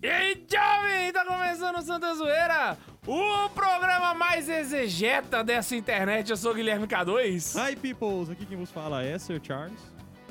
[0.00, 6.30] E aí, jovem, tá começando o Santa Zoeira, o programa mais exegeta dessa internet.
[6.30, 7.56] Eu sou o Guilherme K2.
[7.56, 8.30] Hi, peoples!
[8.30, 9.80] Aqui quem vos fala é Sir Charles.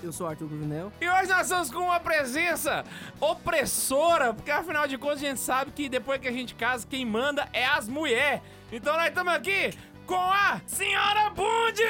[0.01, 0.89] Eu sou Arthur Gruvinel.
[1.01, 2.85] E hoje nós estamos com uma presença
[3.19, 7.05] opressora, porque afinal de contas a gente sabe que depois que a gente casa, quem
[7.05, 8.39] manda é as mulheres.
[8.71, 11.85] Então nós estamos aqui com a Senhora Bundes!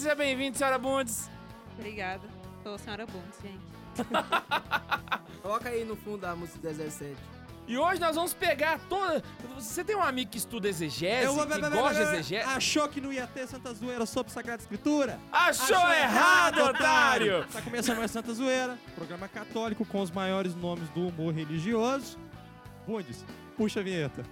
[0.00, 1.30] Seja bem-vindo, Senhora Bundes.
[1.78, 2.22] Obrigada.
[2.64, 3.62] Sou a senhora Bundes, gente.
[5.44, 7.14] Coloca aí no fundo a música do 17.
[7.68, 9.22] E hoje nós vamos pegar toda...
[9.56, 12.48] Você tem um amigo que estuda exegese, Eu- que gosta de exegese?
[12.48, 15.20] Achou que não ia ter Santa Zoeira sobre Sagrada Escritura?
[15.30, 17.44] Achou, errado, otário!
[17.52, 22.18] Tá começando mais Santa Zoeira, programa católico com os maiores nomes do humor religioso.
[22.86, 23.22] Bundes,
[23.54, 24.24] puxa a vinheta.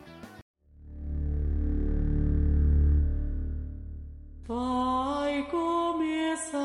[4.48, 6.58] Vai começar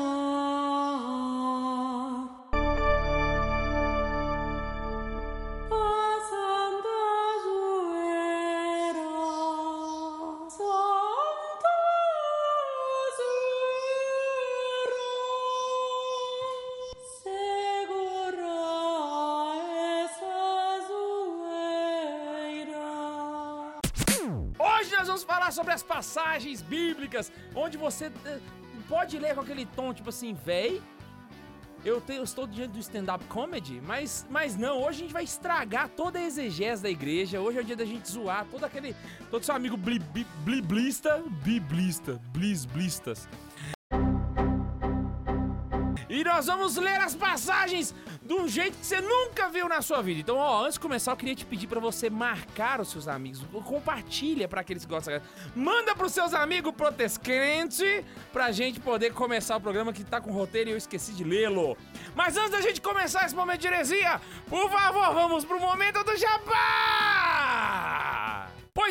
[25.98, 28.38] passagens bíblicas, onde você eh,
[28.88, 30.80] pode ler com aquele tom tipo assim, véi.
[31.84, 35.24] Eu, te- eu estou diante do stand-up comedy, mas, mas não, hoje a gente vai
[35.24, 37.40] estragar toda a exegese da igreja.
[37.40, 38.94] Hoje é o dia da gente zoar todo aquele.
[39.30, 41.22] Todo seu amigo bli, bi- bliblista.
[41.42, 42.20] Biblista.
[42.32, 43.28] Blisblistas.
[46.08, 47.94] E nós vamos ler as passagens
[48.28, 50.20] de um jeito que você nunca viu na sua vida.
[50.20, 53.42] Então, ó, antes de começar, eu queria te pedir pra você marcar os seus amigos.
[53.64, 55.18] Compartilha pra aqueles que gostam.
[55.56, 60.68] Manda pros seus amigos protestantes pra gente poder começar o programa que tá com roteiro
[60.68, 61.74] e eu esqueci de lê-lo.
[62.14, 66.14] Mas antes da gente começar esse momento de heresia, por favor, vamos pro momento do
[66.14, 66.67] Jabá!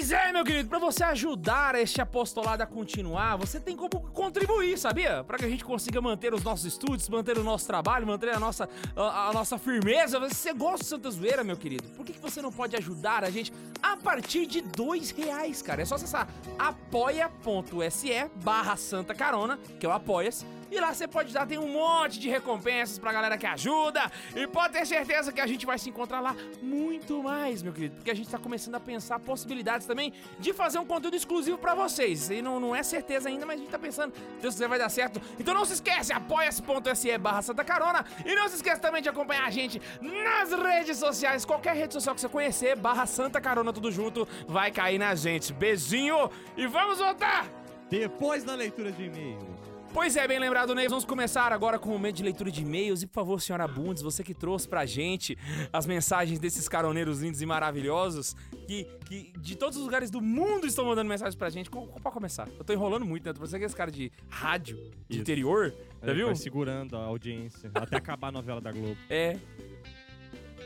[0.10, 4.78] Pois é, meu querido, pra você ajudar este apostolado a continuar, você tem como contribuir,
[4.78, 5.22] sabia?
[5.26, 8.40] Pra que a gente consiga manter os nossos estudos, manter o nosso trabalho, manter a
[8.40, 10.18] nossa, a, a nossa firmeza.
[10.18, 11.90] Você gosta de Santa Zoeira, meu querido?
[11.90, 13.52] Por que, que você não pode ajudar a gente
[13.84, 15.82] a partir de dois reais, cara?
[15.82, 20.46] É só acessar apoia.se barra Santa Carona, que é o Apoia-se.
[20.72, 24.12] E lá você pode dar, tem um monte de recompensas pra galera que ajuda.
[24.36, 27.96] E pode ter certeza que a gente vai se encontrar lá muito mais, meu querido.
[27.96, 31.74] Porque a gente tá começando a pensar possibilidades também de fazer um conteúdo exclusivo pra
[31.74, 32.30] vocês.
[32.30, 34.90] E não, não é certeza ainda, mas a gente tá pensando, Deus quiser vai dar
[34.90, 35.22] certo.
[35.40, 38.06] Então não se esquece, apoia.se barra Santa Carona.
[38.26, 41.46] E não se esquece também de acompanhar a gente nas redes sociais.
[41.46, 45.54] Qualquer rede social que você conhecer, barra Santa Carona, tudo junto, vai cair na gente.
[45.54, 47.46] Beijinho e vamos voltar!
[47.90, 49.67] Depois da leitura de e-mails.
[49.94, 50.88] Pois é, bem lembrado, Ney.
[50.88, 53.02] Vamos começar agora com o momento de leitura de e-mails.
[53.02, 55.38] E, por favor, senhora Bundes, você que trouxe pra gente
[55.74, 58.36] as mensagens desses caroneiros lindos e maravilhosos
[58.68, 61.70] que, que de todos os lugares do mundo estão mandando mensagens pra gente.
[61.70, 62.48] Pode começar?
[62.58, 63.34] Eu tô enrolando muito, né?
[63.34, 64.78] Tô parecendo aquele cara de rádio,
[65.08, 65.22] de Isso.
[65.22, 65.74] interior.
[66.02, 66.26] Já Ele viu?
[66.28, 68.98] Vai segurando a audiência até acabar a novela da Globo.
[69.10, 69.38] É.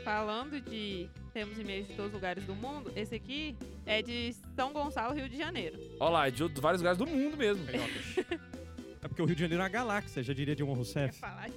[0.04, 3.56] Falando de temos e-mails de todos os lugares do mundo, esse aqui
[3.86, 5.78] é de São Gonçalo, Rio de Janeiro.
[6.00, 7.64] Olha lá, é de vários lugares do mundo mesmo.
[9.02, 11.18] É porque o Rio de Janeiro é uma galáxia, já diria Dilma Quer Rousseff.
[11.18, 11.50] falar?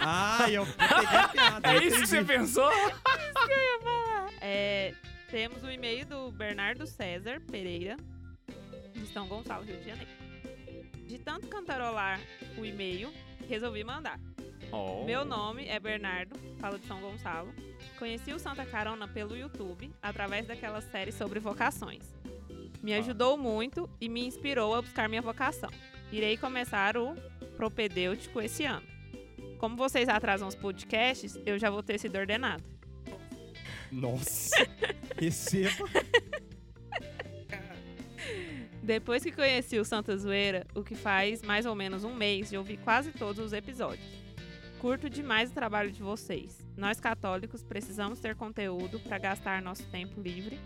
[0.00, 1.68] Ah, eu peguei a piada.
[1.72, 2.70] É eu isso que você pensou?
[4.40, 4.92] É,
[5.30, 7.96] temos o e-mail do Bernardo César Pereira,
[8.92, 10.10] de São Gonçalo, Rio de Janeiro.
[11.06, 12.20] De tanto cantarolar
[12.58, 13.12] o e-mail,
[13.48, 14.20] resolvi mandar.
[14.72, 15.04] Oh.
[15.04, 17.54] Meu nome é Bernardo, falo de São Gonçalo.
[17.98, 22.02] Conheci o Santa Carona pelo YouTube, através daquela série sobre vocações.
[22.82, 25.70] Me ajudou muito e me inspirou a buscar minha vocação.
[26.10, 27.14] Irei começar o
[27.56, 28.86] propedêutico esse ano.
[29.58, 32.62] Como vocês atrasam os podcasts, eu já vou ter sido ordenado.
[33.90, 34.56] Nossa.
[35.18, 35.88] Receba.
[38.82, 42.58] Depois que conheci o Santa Zoeira, o que faz mais ou menos um mês, já
[42.58, 44.06] ouvi quase todos os episódios.
[44.78, 46.66] Curto demais o trabalho de vocês.
[46.76, 50.58] Nós católicos precisamos ter conteúdo para gastar nosso tempo livre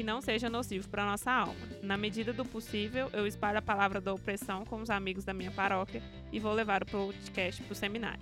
[0.00, 1.54] que não seja nocivo para nossa alma.
[1.82, 5.50] Na medida do possível, eu espalho a palavra da opressão com os amigos da minha
[5.50, 6.02] paróquia
[6.32, 8.18] e vou levar o podcast pro seminário.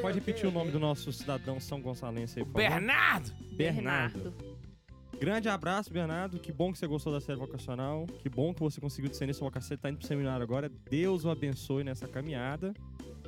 [0.00, 2.70] Pode repetir o nome do nosso cidadão São Gonçalense aí, por favor?
[2.70, 3.32] Bernardo!
[3.52, 4.34] Bernardo.
[5.20, 6.38] Grande abraço, Bernardo.
[6.38, 8.06] Que bom que você gostou da série vocacional.
[8.22, 9.68] Que bom que você conseguiu discernir sua vocação.
[9.68, 10.70] Você tá indo pro seminário agora.
[10.88, 12.72] Deus o abençoe nessa caminhada.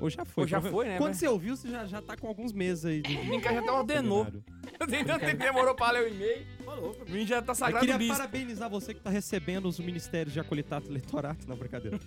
[0.00, 0.44] Ou já foi.
[0.44, 1.14] Ou já foi, né, Quando né?
[1.14, 3.02] você ouviu, você já, já tá com alguns meses aí.
[3.02, 4.26] De, Ninguém já até ordenou.
[5.38, 6.47] Demorou pra ler o e-mail.
[6.64, 6.97] Falou.
[7.00, 8.17] O menino já tá Eu sagrado queria bispo.
[8.17, 11.47] parabenizar você que tá recebendo os ministérios de acolitato e leitorato.
[11.47, 11.99] Não, brincadeira.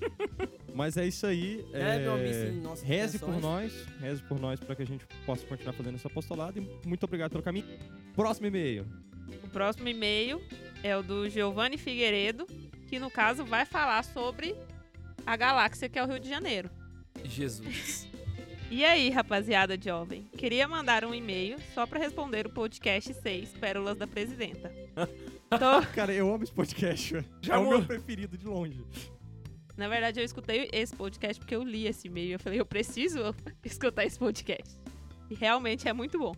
[0.74, 1.64] Mas é isso aí.
[1.72, 4.86] É, é, meu amigo, sim, nossas reze por nós, reze por nós para que a
[4.88, 6.60] gente possa continuar fazendo esse apostolado.
[6.60, 7.68] E muito obrigado pelo caminho.
[8.16, 8.86] Próximo e-mail.
[9.44, 10.42] O próximo e-mail
[10.82, 12.48] é o do Giovanni Figueiredo,
[12.88, 14.56] que no caso vai falar sobre
[15.26, 16.70] a galáxia que é o Rio de Janeiro.
[17.24, 18.08] Jesus.
[18.70, 20.24] E aí, rapaziada jovem?
[20.38, 24.72] Queria mandar um e-mail só pra responder o podcast 6, Pérolas da Presidenta.
[25.50, 27.24] Tô- Cara, eu amo esse podcast.
[27.42, 28.84] Já é o meu preferido de longe.
[29.78, 32.34] Na verdade, eu escutei esse podcast porque eu li esse e-mail.
[32.34, 34.76] Eu falei, eu preciso escutar esse podcast.
[35.30, 36.34] E realmente é muito bom.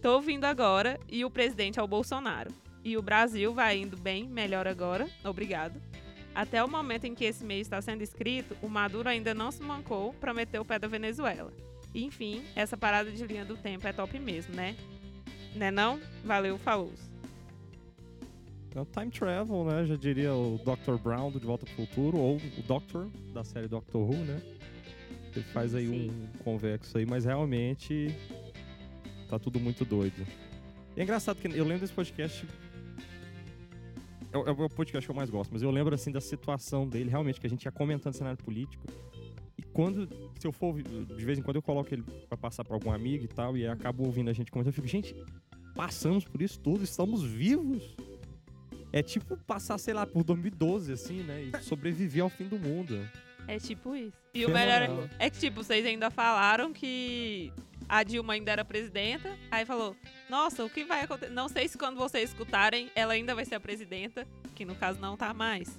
[0.00, 2.50] Tô ouvindo agora e o presidente é o Bolsonaro.
[2.82, 5.08] E o Brasil vai indo bem, melhor agora.
[5.24, 5.80] Obrigado.
[6.34, 9.62] Até o momento em que esse e-mail está sendo escrito, o Maduro ainda não se
[9.62, 11.52] mancou pra meter o pé da Venezuela.
[11.94, 14.74] Enfim, essa parada de linha do tempo é top mesmo, né?
[15.54, 16.00] Né não?
[16.24, 16.92] Valeu, falou.
[18.74, 19.86] É o time travel, né?
[19.86, 20.96] Já diria o Dr.
[21.00, 24.42] Brown do De Volta pro Futuro, ou o Doctor da série Doctor Who, né?
[25.32, 26.10] Ele faz aí Sim.
[26.10, 28.08] um convexo aí, mas realmente
[29.28, 30.26] tá tudo muito doido.
[30.96, 32.44] E é engraçado que eu lembro desse podcast.
[34.34, 36.88] É o, é o podcast que eu mais gosto, mas eu lembro assim da situação
[36.88, 38.84] dele, realmente, que a gente ia comentando cenário político.
[39.56, 40.08] E quando,
[40.40, 43.24] se eu for, de vez em quando eu coloco ele pra passar pra algum amigo
[43.24, 45.14] e tal, e acabo ouvindo a gente comentando, eu fico, gente,
[45.76, 47.96] passamos por isso tudo, estamos vivos.
[48.92, 51.42] É tipo passar, sei lá, por 2012, assim, né?
[51.44, 53.08] E sobreviver ao fim do mundo.
[53.46, 54.16] É tipo isso.
[54.32, 54.80] E o Fenomenal.
[54.80, 57.52] melhor é que, tipo, vocês ainda falaram que
[57.88, 59.36] a Dilma ainda era presidenta.
[59.50, 59.96] Aí falou:
[60.28, 61.32] Nossa, o que vai acontecer?
[61.32, 65.00] Não sei se quando vocês escutarem, ela ainda vai ser a presidenta, que no caso
[65.00, 65.78] não tá mais.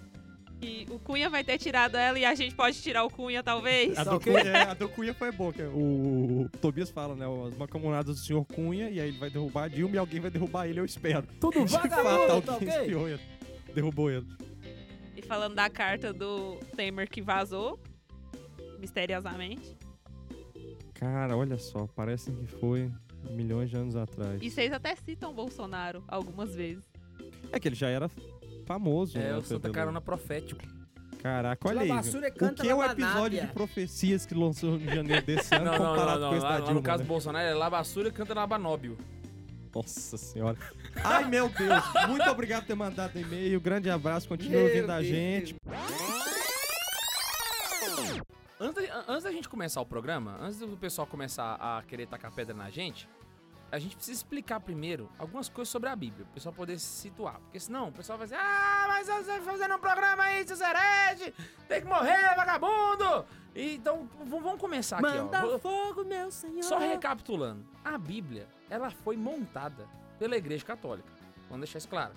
[0.62, 3.98] E o Cunha vai ter tirado ela e a gente pode tirar o Cunha, talvez.
[3.98, 5.52] A do, Cunha, é, a do Cunha foi boa.
[5.52, 7.26] que o, o Tobias fala, né?
[7.48, 10.32] As macamonadas do senhor Cunha, e aí ele vai derrubar a Dilma e alguém vai
[10.32, 11.28] derrubar ele, eu espero.
[11.40, 12.68] Tudo vagabundo, tá ok?
[12.68, 13.22] espiou ele.
[13.74, 14.26] Derrubou ele.
[15.16, 17.80] E falando da carta do Temer que vazou,
[18.80, 19.78] misteriosamente.
[20.96, 22.92] Cara, olha só, parece que foi
[23.30, 24.42] milhões de anos atrás.
[24.42, 26.84] E vocês até citam o Bolsonaro algumas vezes.
[27.52, 28.10] É que ele já era
[28.66, 29.30] famoso, né?
[29.30, 30.62] É o Santa pelo- Carona Profético.
[31.22, 31.90] Caraca, olha aí.
[31.92, 35.72] O canta que é o episódio de profecias que lançou em janeiro desse ano Não,
[35.74, 36.30] não, não, comparado não.
[36.30, 37.04] com esse da Dilma, no caso né?
[37.04, 38.96] do Bolsonaro é Labassura canta na Banóbio.
[39.74, 40.58] Nossa senhora.
[41.04, 41.84] Ai, meu Deus.
[42.08, 43.60] Muito obrigado por ter mandado e-mail.
[43.60, 44.28] Grande abraço.
[44.28, 45.56] Continue Meu ouvindo a gente.
[48.60, 52.32] Antes, da- antes da gente começar o programa, antes do pessoal começar a querer tacar
[52.32, 53.10] pedra na gente,
[53.72, 57.40] a gente precisa explicar primeiro algumas coisas sobre a Bíblia, o pessoal poder se situar.
[57.42, 60.62] Porque senão o pessoal vai dizer, ah, mas você tá fazendo um programa aí, seus
[60.62, 61.34] herege,
[61.68, 63.26] tem que morrer, vagabundo!
[63.54, 65.24] Então, vamos começar aqui, ó.
[65.26, 66.64] Manda Vou- fogo, meu senhor.
[66.64, 69.88] Só recapitulando, a Bíblia, ela foi montada
[70.18, 71.10] pela Igreja Católica.
[71.50, 72.14] Vamos deixar isso claro.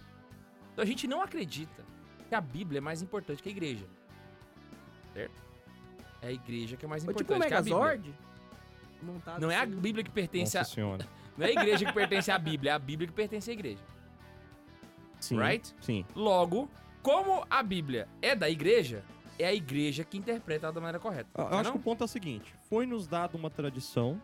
[0.73, 1.85] Então a gente não acredita
[2.29, 3.87] que a Bíblia é mais importante que a igreja.
[5.13, 5.48] Certo?
[6.23, 7.85] É a igreja que é mais Foi importante tipo um a.
[7.85, 8.15] Megazord?
[9.03, 9.77] Montado Não é a assim.
[9.77, 10.61] Bíblia que pertence a...
[10.61, 11.07] Nossa senhora.
[11.39, 13.79] Não é a igreja que pertence à Bíblia, é a Bíblia que pertence à igreja.
[15.21, 15.39] Sim.
[15.39, 15.75] Right?
[15.81, 16.05] Sim.
[16.15, 16.69] Logo,
[17.01, 19.05] como a Bíblia é da igreja,
[19.39, 21.29] é a igreja que interpreta ela da maneira correta.
[21.37, 24.21] Eu Não é acho que o ponto é o seguinte: foi nos dado uma tradição.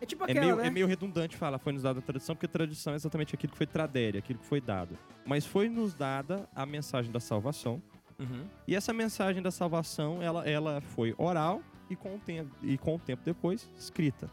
[0.00, 0.66] É tipo É aquela, meio, né?
[0.66, 3.56] é meio redundante falar foi nos dada a tradição, porque tradição é exatamente aquilo que
[3.58, 4.98] foi tradéria, aquilo que foi dado.
[5.24, 7.82] Mas foi nos dada a mensagem da salvação.
[8.20, 8.46] Uhum.
[8.68, 12.96] E essa mensagem da salvação, ela, ela foi oral e com o tempo, e com
[12.96, 14.30] o tempo depois escrita.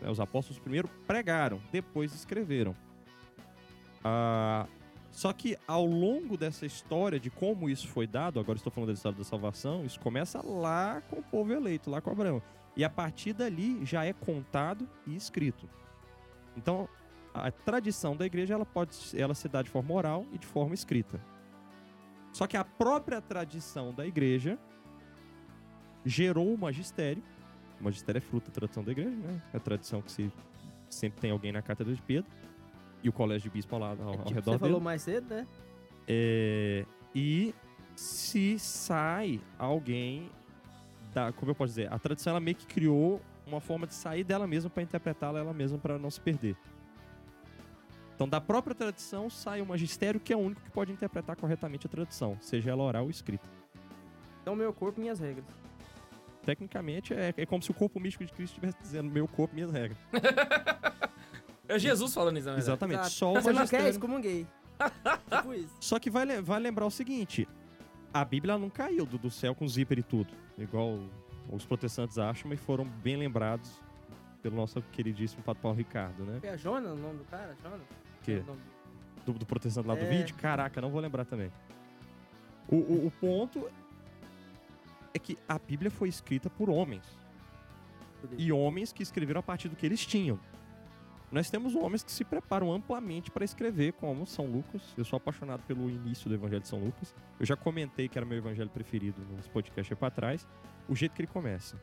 [0.00, 2.74] Né, Os apóstolos primeiro pregaram, depois escreveram.
[4.04, 4.66] Ah,
[5.12, 8.94] só que ao longo dessa história de como isso foi dado, agora estou falando da
[8.94, 12.42] história da salvação, isso começa lá com o povo eleito, lá com Abraão.
[12.76, 15.68] E a partir dali já é contado e escrito.
[16.56, 16.88] Então,
[17.32, 20.74] a tradição da igreja ela pode ela se dá de forma oral e de forma
[20.74, 21.20] escrita.
[22.32, 24.58] Só que a própria tradição da igreja
[26.04, 27.22] gerou o magistério.
[27.80, 29.42] O magistério é fruto da tradição da igreja, né?
[29.52, 30.32] É a tradição que se,
[30.88, 32.30] sempre tem alguém na cátedra de Pedro.
[33.02, 34.58] E o colégio de bispo ao, lado, ao, É ao tipo, redor você dele.
[34.58, 35.46] falou mais cedo, né?
[36.06, 37.54] É, e
[37.94, 40.30] se sai alguém
[41.12, 44.24] da, como eu posso dizer, a tradição ela meio que criou uma forma de sair
[44.24, 46.56] dela mesma para interpretá-la ela mesma para não se perder.
[48.18, 51.86] Então, da própria tradição sai o magistério que é o único que pode interpretar corretamente
[51.86, 53.48] a tradição, seja ela oral ou escrita.
[54.42, 55.44] Então, meu corpo, minhas regras.
[56.44, 59.70] Tecnicamente, é, é como se o corpo místico de Cristo estivesse dizendo meu corpo, minhas
[59.70, 59.96] regras.
[61.68, 62.64] É Jesus falando isso, verdade.
[62.64, 63.00] Exatamente.
[63.00, 63.10] Exato.
[63.10, 63.88] Só o Você não quer magistério.
[63.90, 64.46] excomunguei.
[65.36, 65.76] tipo isso.
[65.78, 67.46] Só que vai, vai lembrar o seguinte:
[68.10, 70.98] a Bíblia não caiu do, do céu com zíper e tudo, igual
[71.52, 73.70] os protestantes acham, e foram bem lembrados
[74.40, 76.40] pelo nosso queridíssimo Padre Paulo Ricardo, né?
[76.42, 77.54] É Jonas o nome do cara?
[77.62, 77.82] Jonas?
[78.36, 78.60] Nome
[79.24, 80.08] do- Do, do protestante lá do É.
[80.08, 80.34] vídeo.
[80.36, 81.50] Caraca, não vou lembrar também.
[82.68, 83.68] O, o, o ponto
[85.12, 87.04] é que a Bíblia foi escrita por homens.
[88.36, 90.38] E homens que escreveram a partir do que eles tinham.
[91.30, 94.82] Nós temos homens que se preparam amplamente para escrever, como São Lucas.
[94.96, 97.14] Eu sou apaixonado pelo início do Evangelho de São Lucas.
[97.38, 100.46] Eu já comentei que era meu evangelho preferido nos podcasts aí para trás.
[100.88, 101.76] O jeito que ele começa.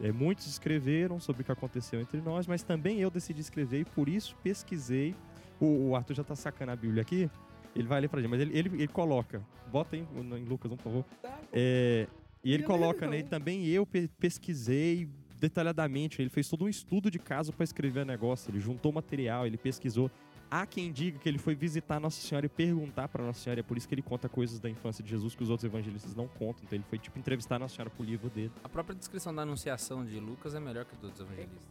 [0.00, 3.84] É, muitos escreveram sobre o que aconteceu entre nós, mas também eu decidi escrever e
[3.84, 5.14] por isso pesquisei.
[5.60, 7.28] O, o Arthur já tá sacando a Bíblia aqui.
[7.74, 9.42] Ele vai ler pra gente, mas ele, ele, ele coloca.
[9.72, 11.04] Bota aí no- em Lucas, um, por favor.
[11.52, 12.06] É,
[12.44, 13.22] e ele coloca, né?
[13.24, 16.22] Também eu pe- pesquisei detalhadamente.
[16.22, 18.50] Ele fez todo um estudo de caso para escrever o negócio.
[18.50, 20.10] Ele juntou material, ele pesquisou.
[20.50, 23.60] Há quem diga que ele foi visitar Nossa Senhora e perguntar para Nossa Senhora.
[23.60, 26.14] É por isso que ele conta coisas da infância de Jesus que os outros evangelistas
[26.14, 26.64] não contam.
[26.64, 28.52] Então ele foi, tipo, entrevistar Nossa Senhora pro livro dele.
[28.64, 31.68] A própria descrição da anunciação de Lucas é melhor que a dos evangelistas.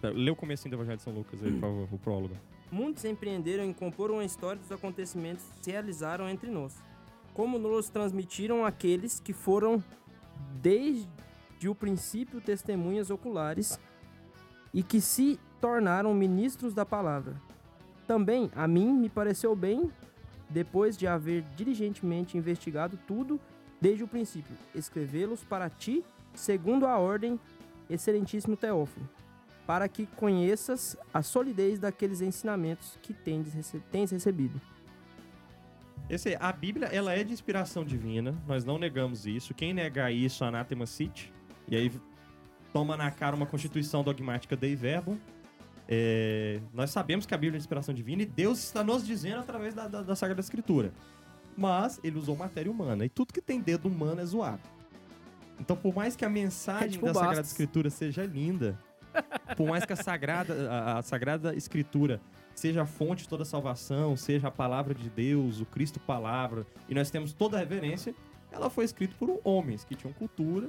[0.00, 2.36] Tá, Lê o comecinho do Evangelho de São Lucas aí, por favor, o prólogo.
[2.70, 6.76] Muitos empreenderam em compor uma história dos acontecimentos que se realizaram entre nós,
[7.32, 9.82] como nos transmitiram aqueles que foram
[10.60, 13.78] desde o princípio testemunhas oculares
[14.72, 17.40] e que se tornaram ministros da palavra.
[18.06, 19.90] Também a mim me pareceu bem,
[20.48, 23.40] depois de haver diligentemente investigado tudo
[23.80, 27.38] desde o princípio, escrevê-los para ti, segundo a ordem,
[27.88, 29.08] excelentíssimo Teófilo
[29.66, 34.60] para que conheças a solidez daqueles ensinamentos que tens recebido.
[36.08, 39.54] Esse, a Bíblia, ela é de inspiração divina, nós não negamos isso.
[39.54, 41.32] Quem negar isso, anátema cite.
[41.66, 41.90] E aí
[42.72, 45.16] toma na cara uma constituição dogmática Dei Verbum.
[45.88, 49.40] É, nós sabemos que a Bíblia é de inspiração divina e Deus está nos dizendo
[49.40, 50.92] através da, da, da Sagrada Escritura.
[51.56, 54.62] Mas ele usou matéria humana e tudo que tem dedo humano é zoado.
[55.60, 57.50] Então, por mais que a mensagem É tipo da Sagrada Bastos.
[57.52, 58.76] Escritura seja linda,
[59.56, 62.20] por mais que a Sagrada, a, a Sagrada Escritura
[62.54, 66.66] seja a fonte de toda a salvação, seja a palavra de Deus, o Cristo palavra,
[66.88, 68.14] e nós temos toda a reverência,
[68.50, 70.68] ela foi escrita por homens que tinham cultura,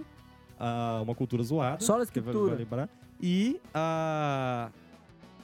[0.59, 1.83] ah, uma cultura zoada.
[1.83, 2.49] Só a que vai- escritura.
[2.49, 4.69] vai lembrar, e ah,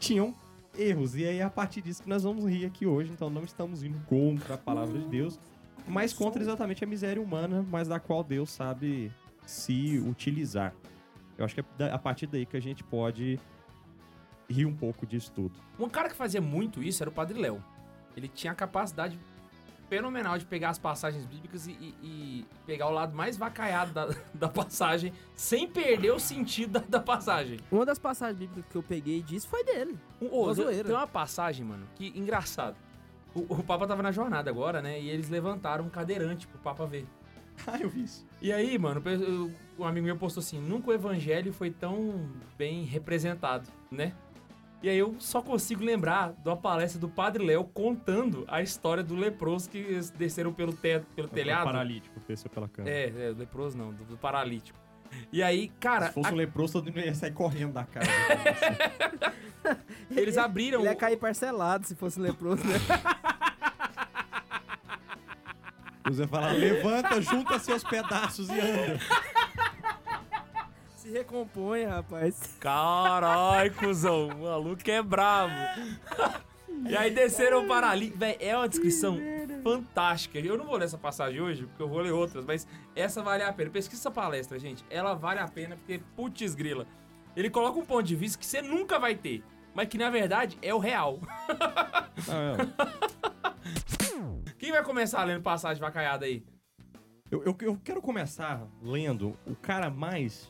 [0.01, 0.33] tinham
[0.77, 1.15] erros.
[1.15, 3.11] E aí, é a partir disso que nós vamos rir aqui hoje.
[3.11, 5.39] Então, não estamos indo contra a palavra de Deus,
[5.87, 9.11] mas contra exatamente a miséria humana, mas da qual Deus sabe
[9.45, 10.73] se utilizar.
[11.37, 13.39] Eu acho que é a partir daí que a gente pode
[14.49, 15.57] rir um pouco disso tudo.
[15.79, 17.63] Um cara que fazia muito isso era o Padre Léo.
[18.15, 19.17] Ele tinha a capacidade
[19.95, 24.07] fenomenal de pegar as passagens bíblicas e, e- e pegar o lado mais vacaiado da,
[24.33, 27.59] da passagem sem perder o sentido da, da passagem.
[27.69, 29.99] Uma das passagens bíblicas que eu peguei disso foi dele.
[30.21, 30.83] Um, tem- zoeira.
[30.85, 32.77] tem uma passagem, mano, que engraçado.
[33.35, 34.97] O, o Papa tava na jornada agora, né?
[34.97, 37.05] E eles levantaram um cadeirante pro Papa ver.
[37.67, 38.25] Ah, eu vi isso.
[38.41, 39.03] E aí, mano,
[39.77, 44.13] um amigo meu postou assim: nunca o evangelho foi tão bem representado, né?
[44.83, 49.03] E aí eu só consigo lembrar de uma palestra do Padre Léo contando a história
[49.03, 51.65] do leproso que desceram pelo teto, pelo telhado.
[51.65, 52.89] Paralítico, desceu pela cama.
[52.89, 54.79] É, é, leproso não, do, do paralítico.
[55.31, 58.09] E aí, cara, Se fosse a- um leproso, todo mundo ia sair correndo da casa.
[60.09, 60.79] eles abriram.
[60.79, 62.75] Ele ia cair parcelado se fosse leproso, né?
[66.05, 68.99] Você fala, levanta, junta seus pedaços e anda.
[71.11, 72.55] Se recompõe, rapaz.
[72.57, 75.53] Carai, cuzão, o maluco é bravo.
[76.87, 78.17] E aí desceram o paralítico.
[78.17, 79.17] Véi, é uma descrição
[79.61, 80.39] fantástica.
[80.39, 82.65] Eu não vou ler essa passagem hoje, porque eu vou ler outras, mas
[82.95, 83.69] essa vale a pena.
[83.69, 84.85] Pesquisa essa palestra, gente.
[84.89, 86.87] Ela vale a pena, porque, putz grila.
[87.35, 90.57] Ele coloca um ponto de vista que você nunca vai ter, mas que na verdade
[90.61, 91.19] é o real.
[92.29, 92.55] Ah,
[94.57, 96.41] Quem vai começar lendo passagem vacaiada aí?
[97.29, 100.49] eu, eu, eu quero começar lendo o cara mais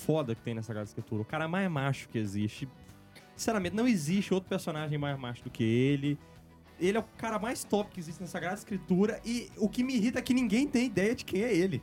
[0.00, 1.22] foda que tem nessa Sagrada Escritura.
[1.22, 2.68] O cara mais macho que existe.
[3.36, 6.18] Sinceramente, não existe outro personagem mais macho do que ele.
[6.78, 9.20] Ele é o cara mais top que existe na Sagrada Escritura.
[9.24, 11.82] E o que me irrita é que ninguém tem ideia de quem é ele.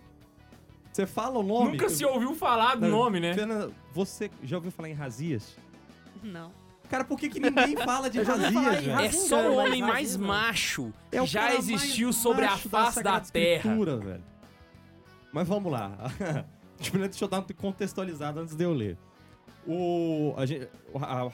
[0.91, 1.73] Você fala o nome.
[1.73, 3.33] Nunca se ouviu falar do Não, nome, né?
[3.33, 5.55] Fernanda, você já ouviu falar em Razias?
[6.23, 6.51] Não.
[6.89, 8.87] Cara, por que, que ninguém fala de Eu já Razias?
[8.87, 12.91] É só o homem mais macho É que já cara existiu sobre a face da
[12.91, 13.57] Sagrada terra.
[13.57, 14.23] Escritura, velho.
[15.31, 15.95] Mas vamos lá.
[16.79, 18.97] Tipo, Deixa eu dar uma contextualizada antes de eu ler.
[19.65, 20.65] O, a gente,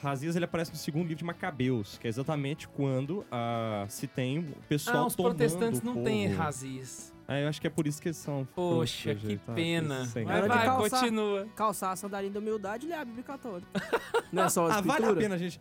[0.02, 4.40] Razias ele aparece no segundo livro de Macabeus, que é exatamente quando ah, se tem
[4.40, 7.14] o pessoal Ah, os tomando protestantes não têm razias.
[7.28, 8.46] Ah, eu acho que é por isso que eles são.
[8.54, 9.52] Poxa, que gente, tá?
[9.54, 10.04] pena.
[10.06, 11.00] Sem- Vai, vai, calçar.
[11.00, 11.46] continua.
[11.54, 13.68] Calçar a sandalinha da humildade e ler a Bíblia Católica.
[14.32, 15.60] Não é só a Ah, vale a pena, gente.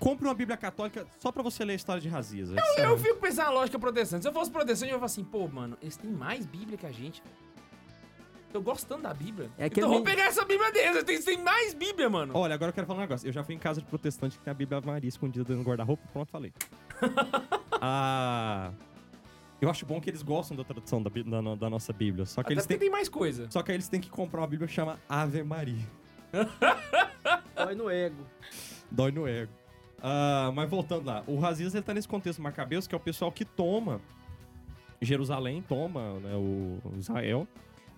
[0.00, 2.50] Compre uma Bíblia católica só pra você ler a história de Razias.
[2.50, 2.98] Eu Sério.
[2.98, 4.22] fico pensando na lógica protestante.
[4.22, 6.86] Se eu fosse protestante, eu ia falar assim, pô, mano, eles têm mais Bíblia que
[6.86, 7.22] a gente.
[8.52, 9.50] Eu gosto tanto da Bíblia.
[9.58, 11.04] É então eu vou pegar essa Bíblia deles.
[11.06, 12.32] Eles têm mais Bíblia, mano.
[12.36, 13.28] Olha, agora eu quero falar um negócio.
[13.28, 15.68] Eu já fui em casa de protestante que tem a Bíblia Maria escondida dentro do
[15.68, 16.02] guarda-roupa.
[16.12, 16.52] Pronto, falei.
[17.80, 18.72] ah,
[19.60, 22.24] Eu acho bom que eles gostam da tradução da, da da nossa Bíblia.
[22.24, 23.46] Só que, Até eles têm, tem mais coisa.
[23.50, 25.86] só que aí eles têm que comprar uma Bíblia que chama Ave Maria.
[27.54, 28.26] Dói no ego.
[28.90, 29.52] Dói no ego.
[30.02, 33.32] Ah, mas voltando lá, o Razias ele tá nesse contexto macabeus, que é o pessoal
[33.32, 34.00] que toma
[35.02, 37.46] Jerusalém, toma né, o o Israel,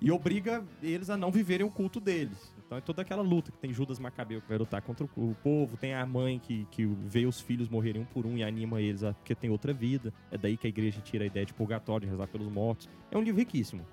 [0.00, 2.52] e obriga eles a não viverem o culto deles.
[2.64, 5.76] Então é toda aquela luta que tem Judas Macabeu que vai lutar contra o, povo,
[5.76, 9.02] tem a mãe que, que vê os filhos morrerem um por um e anima eles
[9.02, 10.12] a, porque tem outra vida.
[10.30, 12.88] É daí que a igreja tira a ideia de purgatório, de rezar pelos mortos.
[13.10, 13.84] É um livro riquíssimo.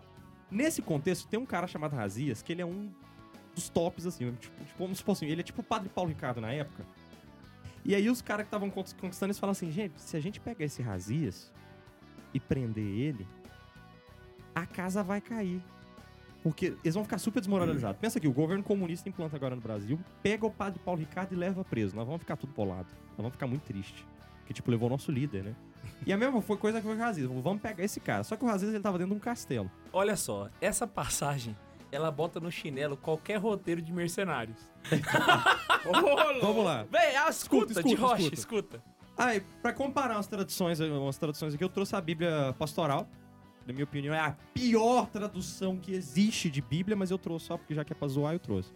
[0.49, 2.89] Nesse contexto, tem um cara chamado Razias, que ele é um
[3.53, 6.39] dos tops, assim, tipo, tipo, como se fosse, ele é tipo o Padre Paulo Ricardo
[6.39, 6.85] na época.
[7.83, 10.63] E aí os caras que estavam conquistando, eles falam assim, gente, se a gente pegar
[10.63, 11.51] esse Razias
[12.33, 13.27] e prender ele,
[14.53, 15.63] a casa vai cair.
[16.43, 17.99] Porque eles vão ficar super desmoralizados.
[17.99, 21.35] Pensa que o governo comunista implanta agora no Brasil, pega o padre Paulo Ricardo e
[21.35, 21.95] leva preso.
[21.95, 22.87] Nós vamos ficar tudo polado.
[23.09, 24.05] Nós vamos ficar muito triste.
[24.45, 25.55] Que, tipo, levou o nosso líder, né?
[26.05, 27.29] E a mesma foi coisa que foi o Razias.
[27.29, 28.23] Vamos pegar esse cara.
[28.23, 29.69] Só que o Razias, ele tava dentro de um castelo.
[29.91, 31.55] Olha só, essa passagem,
[31.91, 34.57] ela bota no chinelo qualquer roteiro de mercenários.
[36.41, 36.85] Vamos lá.
[36.89, 38.77] Véi, ah, escuta, Escuta, de rocha, escuta.
[38.77, 38.83] escuta.
[39.17, 43.07] Ah, e pra comparar umas traduções, umas traduções aqui, eu trouxe a Bíblia Pastoral.
[43.67, 47.57] Na minha opinião, é a pior tradução que existe de Bíblia, mas eu trouxe só
[47.57, 48.71] porque já que é pra zoar, eu trouxe.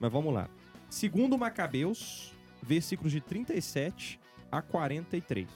[0.00, 0.50] Mas vamos lá.
[0.90, 4.18] Segundo Macabeus, versículos de 37
[4.50, 5.48] a 43.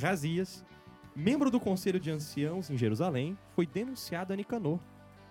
[0.00, 0.64] Razias,
[1.14, 4.80] membro do Conselho de Anciãos em Jerusalém, foi denunciado a Nicanor.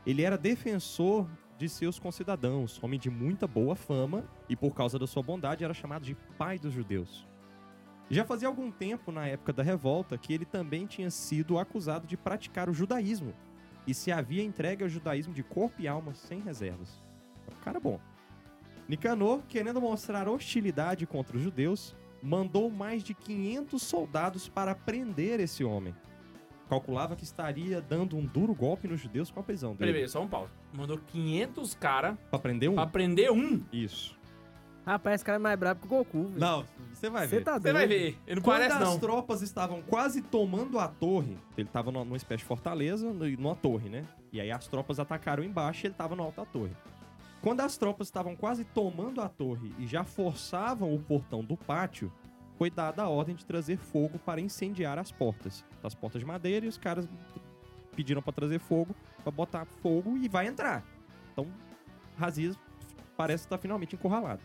[0.06, 5.08] Ele era defensor de seus concidadãos, homem de muita boa fama, e por causa da
[5.08, 7.26] sua bondade era chamado de pai dos judeus.
[8.10, 12.16] Já fazia algum tempo, na época da revolta, que ele também tinha sido acusado de
[12.16, 13.34] praticar o judaísmo
[13.88, 17.02] e se havia entregue ao judaísmo de corpo e alma sem reservas.
[17.52, 18.00] Um cara bom.
[18.88, 25.64] Nicanor, querendo mostrar hostilidade contra os judeus, mandou mais de 500 soldados para prender esse
[25.64, 25.96] homem.
[26.70, 29.80] Calculava que estaria dando um duro golpe nos judeus com a prisão dele.
[29.80, 30.48] Peraí, peraí, só um pau.
[30.74, 32.76] Mandou 500 cara Pra prender um?
[32.76, 33.64] pra prender um.
[33.72, 34.16] Isso.
[34.86, 36.40] Rapaz, esse cara é mais brabo que o Goku, velho.
[36.40, 37.44] Não, você vai Você ver.
[37.44, 37.74] tá Você doido.
[37.76, 38.18] vai ver.
[38.28, 39.00] Ele não Quando parece, as não.
[39.00, 44.06] tropas estavam quase tomando a torre, ele tava numa, espécie de fortaleza, numa torre, né?
[44.32, 46.72] E aí as tropas atacaram embaixo e ele tava no alto da torre.
[47.42, 52.12] Quando as tropas estavam quase tomando a torre e já forçavam o portão do pátio,
[52.58, 55.66] foi dada a ordem de trazer fogo para incendiar as portas.
[55.84, 57.08] As portas de madeira e os caras
[57.96, 60.84] pediram para trazer fogo, para botar fogo e vai entrar.
[61.34, 61.48] Então,
[62.18, 62.58] Razias
[63.18, 64.42] parece estar finalmente encurralado.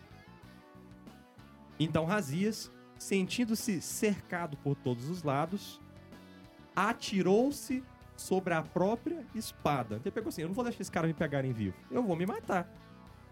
[1.83, 5.81] Então Razias, sentindo-se cercado por todos os lados,
[6.75, 7.83] atirou-se
[8.15, 9.95] sobre a própria espada.
[9.95, 12.25] Ele pegou assim: eu não vou deixar esse cara me pegarem vivo, eu vou me
[12.25, 12.71] matar.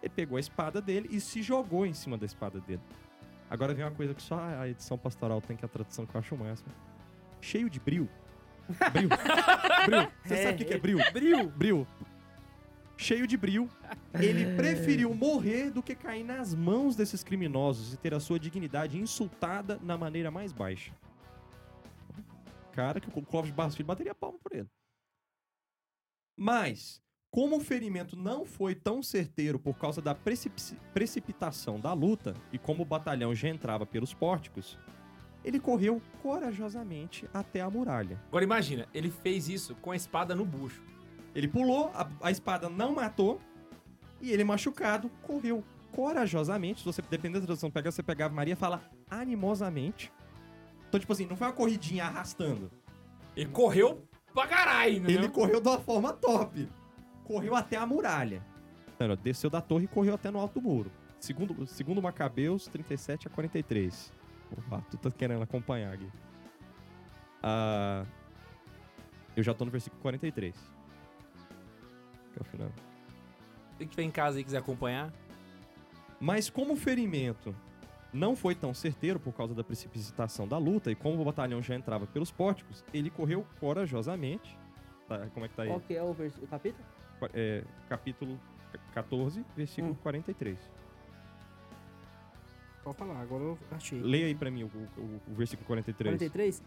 [0.01, 2.81] Ele pegou a espada dele e se jogou em cima da espada dele.
[3.49, 6.15] Agora vem uma coisa que só a edição pastoral tem, que é a tradução que
[6.15, 6.69] eu acho o máximo.
[7.41, 8.09] Cheio de bril.
[8.91, 9.09] Bril.
[9.85, 10.11] bril.
[10.23, 10.99] Você sabe o que que é bril?
[11.11, 11.49] Bril.
[11.49, 11.87] Bril.
[13.01, 13.69] Cheio de bril,
[14.13, 18.97] ele preferiu morrer do que cair nas mãos desses criminosos e ter a sua dignidade
[18.99, 20.91] insultada na maneira mais baixa.
[22.73, 24.67] Cara, que o Clóvis Barros Filho bateria palma por ele.
[26.37, 32.33] Mas, como o ferimento não foi tão certeiro por causa da precip- precipitação da luta
[32.51, 34.77] e como o batalhão já entrava pelos pórticos,
[35.41, 38.21] ele correu corajosamente até a muralha.
[38.27, 40.83] Agora imagina, ele fez isso com a espada no bucho.
[41.35, 43.39] Ele pulou, a, a espada não matou,
[44.21, 46.79] e ele machucado correu corajosamente.
[46.79, 50.11] Se você dependendo da tradução, pega, você pegava Maria e fala animosamente.
[50.87, 52.71] Então, tipo assim, não foi uma corridinha arrastando.
[53.35, 55.11] Ele correu pra caralho, né?
[55.11, 56.67] Ele correu de uma forma top.
[57.23, 58.43] Correu até a muralha.
[58.99, 60.91] Não, desceu da torre e correu até no alto muro.
[61.19, 64.11] Segundo, segundo Macabeus, 37 a 43.
[64.51, 66.09] O Arthur tá querendo acompanhar aqui.
[67.43, 68.03] Ah,
[69.35, 70.55] eu já tô no versículo 43.
[72.33, 72.69] Que é o final.
[73.95, 75.11] Tá em casa e quiser acompanhar.
[76.19, 77.55] Mas como o ferimento
[78.11, 81.75] não foi tão certeiro por causa da precipitação da luta e como o batalhão já
[81.75, 84.57] entrava pelos pórticos, ele correu corajosamente.
[85.07, 85.69] Tá, como é que tá aí?
[85.69, 86.35] Qual que é o, vers...
[86.37, 86.85] o capítulo?
[87.33, 88.39] É, capítulo
[88.93, 89.97] 14, versículo Hum.
[90.03, 90.57] 43.
[92.83, 93.99] Pode falar, agora eu achei.
[94.01, 96.15] Leia aí pra mim o, o- o versículo 43.
[96.17, 96.63] 43.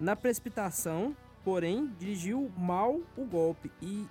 [0.00, 4.06] Na precipitação, porém, dirigiu mal o golpe e,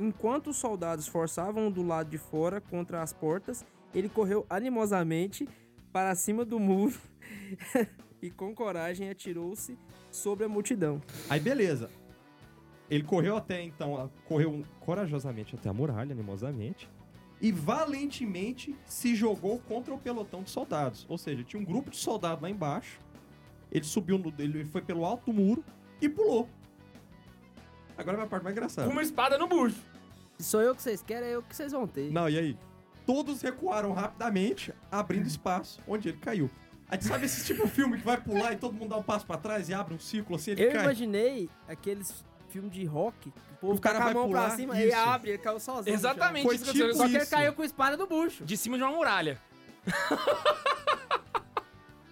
[0.00, 5.48] enquanto os soldados forçavam do lado de fora contra as portas, ele correu animosamente
[5.92, 6.98] para cima do muro
[8.22, 9.76] e com coragem atirou-se
[10.10, 11.00] sobre a multidão.
[11.28, 11.90] Aí beleza.
[12.88, 16.90] Ele correu até então, correu corajosamente até a muralha, animosamente,
[17.40, 21.06] e valentemente se jogou contra o pelotão de soldados.
[21.08, 22.98] Ou seja, tinha um grupo de soldados lá embaixo.
[23.70, 25.64] Ele subiu, no, ele foi pelo alto muro,
[26.00, 26.48] e pulou.
[27.96, 28.88] Agora vai a parte mais engraçada.
[28.88, 29.89] Com uma espada no bucho.
[30.40, 32.10] Se sou eu que vocês querem, é eu que vocês vão ter.
[32.10, 32.58] Não, e aí?
[33.06, 36.50] Todos recuaram rapidamente, abrindo espaço onde ele caiu.
[36.88, 39.26] Aí sabe esse tipo de filme que vai pular e todo mundo dá um passo
[39.26, 40.82] pra trás e abre um círculo assim, ele Eu cai?
[40.84, 44.28] imaginei aqueles filmes de rock, que o povo O cara tá com a vai mão
[44.28, 44.96] pular, pra cima, e isso.
[44.96, 45.94] abre, ele caiu sozinho.
[45.94, 46.44] Exatamente.
[46.44, 47.30] Foi isso que tipo eu- Só que ele isso.
[47.30, 48.44] caiu com a espada no bucho.
[48.44, 49.38] De cima de uma muralha.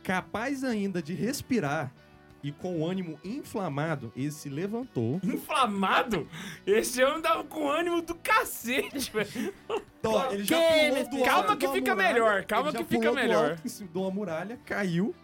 [0.03, 1.93] Capaz ainda de respirar
[2.42, 5.20] e com o ânimo inflamado, ele se levantou.
[5.24, 6.29] Inflamado?
[6.66, 9.53] Esse homem tava com ânimo do cacete, velho.
[9.98, 12.98] Então, ó, ele já Que, pulou do Calma que fica muralha, melhor, calma que fica
[13.01, 13.51] pulou do melhor.
[13.51, 15.14] alto em cima de uma muralha, caiu,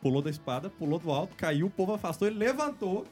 [0.00, 3.06] pulou da espada, pulou do alto, caiu, o povo afastou, ele levantou.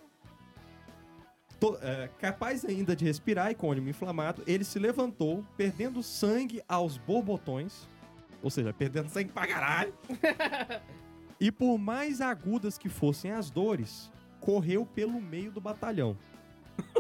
[1.60, 6.02] To- é, capaz ainda de respirar e com o ânimo inflamado, ele se levantou, perdendo
[6.04, 7.86] sangue aos borbotões,
[8.40, 9.92] ou seja, perdendo sangue pra caralho.
[11.40, 16.16] e por mais agudas que fossem as dores, correu pelo meio do batalhão.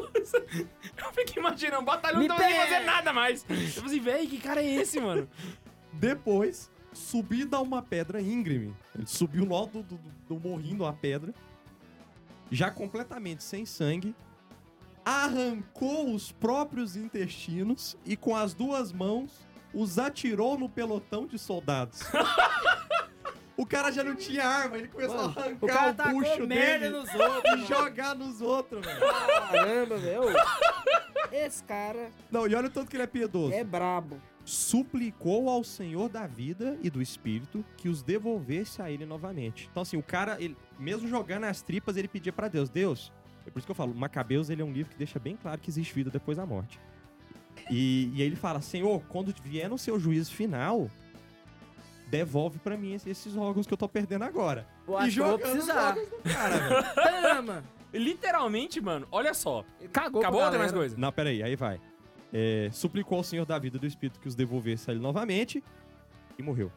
[0.96, 2.62] Eu fico imaginando, o batalhão Me não nem pega!
[2.62, 3.44] fazer nada mais.
[3.48, 5.28] Eu falei assim, velho, que cara é esse, mano?
[5.92, 8.74] Depois, subido a uma pedra íngreme.
[8.94, 11.34] Ele subiu no alto do, do, do morrinho, uma pedra.
[12.50, 14.14] Já completamente sem sangue.
[15.04, 22.00] Arrancou os próprios intestinos e com as duas mãos os atirou no pelotão de soldados.
[23.58, 26.46] o cara já não tinha arma, ele começou Mano, a arrancar O cara o bucho
[26.46, 27.54] dele nos outros.
[27.60, 29.00] e jogar nos outros, velho.
[29.50, 30.22] Caramba, velho.
[31.32, 33.52] Esse cara Não, e olha o tanto que ele é piedoso.
[33.52, 34.18] é brabo.
[34.44, 39.68] suplicou ao Senhor da vida e do Espírito que os devolvesse a ele novamente.
[39.70, 43.12] Então, assim, o cara, ele, mesmo jogando as tripas, ele pedia pra Deus: Deus,
[43.46, 45.60] é por isso que eu falo, Macabeus ele é um livro que deixa bem claro
[45.60, 46.80] que existe vida depois da morte.
[47.70, 50.88] E, e aí ele fala: Senhor, quando vier no seu juízo final,
[52.10, 54.66] devolve pra mim esses, órgãos que eu tô perdendo agora.
[54.86, 55.88] E eu vou jogando os precisar.
[55.88, 57.64] órgãos do cara, velho.
[57.92, 59.64] Literalmente, mano, olha só.
[59.92, 60.94] Cagou Acabou ou tem mais coisa?
[60.98, 61.80] Não, peraí, aí vai.
[62.32, 65.64] É, suplicou ao Senhor da vida e do Espírito que os devolvesse a ele novamente
[66.38, 66.70] e morreu.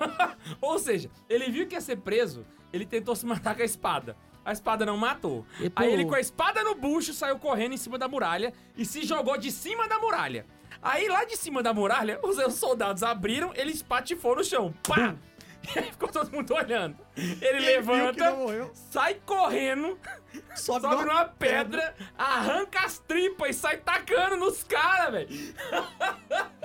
[0.60, 4.16] Ou seja, ele viu que ia ser preso, ele tentou se matar com a espada.
[4.44, 5.44] A espada não matou.
[5.58, 8.84] E Aí ele com a espada no bucho saiu correndo em cima da muralha e
[8.84, 10.44] se jogou de cima da muralha.
[10.84, 14.72] Aí lá de cima da muralha, os os soldados abriram, ele espatifou no chão.
[14.86, 15.16] Pá!
[15.74, 16.94] E aí ficou todo mundo olhando.
[17.16, 18.36] Ele levanta,
[18.90, 19.98] sai correndo,
[20.54, 25.28] Sobe, sobe numa numa pedra, arranca as tripas e sai tacando nos caras, velho.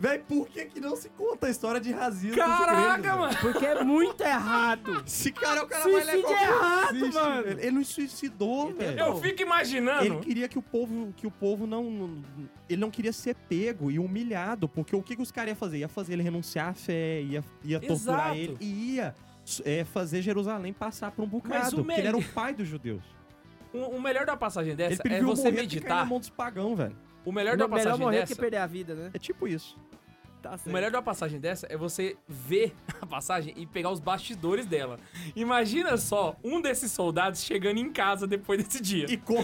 [0.00, 2.30] Véi, por que que não se conta a história de racismo?
[2.30, 3.36] dos Caraca, mano.
[3.40, 5.02] Porque é muito errado.
[5.06, 6.34] Esse cara é o cara Suicídio mais legal.
[6.38, 7.42] que errado, existe, mano.
[7.42, 7.60] velho.
[7.60, 8.98] Ele não suicidou, velho.
[8.98, 10.04] Eu fico imaginando.
[10.04, 12.22] Ele queria que o povo, que o povo não,
[12.68, 15.78] ele não queria ser pego e humilhado, porque o que, que os caras iam fazer?
[15.78, 18.36] Ia fazer ele renunciar à fé, ia, ia torturar Exato.
[18.36, 19.14] ele e ia
[19.64, 22.66] é, fazer Jerusalém passar por um bocado, o porque ele era o melhor- pai dos
[22.66, 23.02] judeus.
[23.72, 25.98] O, o melhor da passagem Ele dessa é você meditar.
[25.98, 26.96] na mão dos pagãos, velho.
[27.24, 28.34] O melhor da Melhor passagem morrer dessa.
[28.34, 29.10] que perder a vida, né?
[29.12, 29.76] É tipo isso.
[30.42, 30.66] Tá certo.
[30.68, 34.98] O melhor da passagem dessa é você ver a passagem e pegar os bastidores dela.
[35.36, 39.06] Imagina só um desses soldados chegando em casa depois desse dia.
[39.10, 39.40] E com...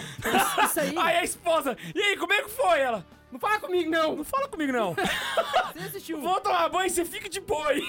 [0.65, 0.95] Isso aí.
[0.97, 2.81] Aí a esposa, e aí, como é que foi?
[2.81, 4.17] Ela, Não fala comigo, não.
[4.17, 4.95] não fala comigo não.
[5.75, 6.21] Você assistiu?
[6.21, 7.83] Vou tomar banho e você fica de boi.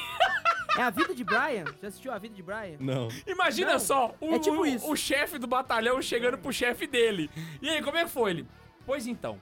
[0.77, 1.63] É a vida de Brian?
[1.81, 2.75] Já assistiu a vida de Brian?
[2.79, 3.07] Não.
[3.25, 7.29] Imagina Não, só o, é tipo o- o chefe do batalhão chegando pro chefe dele.
[7.61, 8.47] E aí, como é que foi ele?
[8.85, 9.39] Pois então.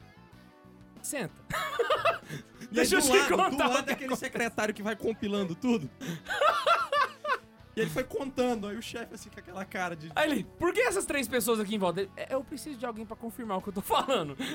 [1.01, 1.33] Senta.
[2.71, 5.53] E aí, Deixa eu te lado, contar do lado que daquele secretário que vai compilando
[5.55, 5.89] tudo.
[7.75, 10.11] e ele foi contando, aí o chefe assim com aquela cara de...
[10.15, 12.01] Aí ele, por que essas três pessoas aqui em volta?
[12.01, 14.35] Ele, "É, eu preciso de alguém pra confirmar o que eu tô falando.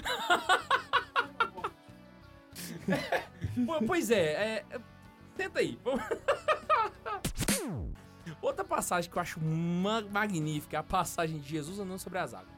[3.87, 4.81] Pois é, é, é,
[5.37, 5.79] Tenta aí.
[8.43, 12.33] Outra passagem que eu acho ma- magnífica é a passagem de Jesus andando sobre as
[12.35, 12.49] águas.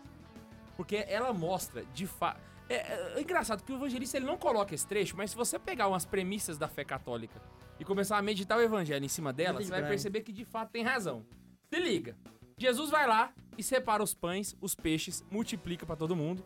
[0.77, 2.41] Porque ela mostra, de fato.
[2.69, 5.59] É, é- é engraçado que o evangelista ele não coloca esse trecho, mas se você
[5.59, 7.41] pegar umas premissas da fé católica
[7.79, 10.71] e começar a meditar o evangelho em cima dela, você vai perceber que de fato
[10.71, 11.25] tem razão.
[11.73, 12.17] Se liga.
[12.57, 16.45] Jesus vai lá e separa os pães, os peixes, multiplica pra todo mundo.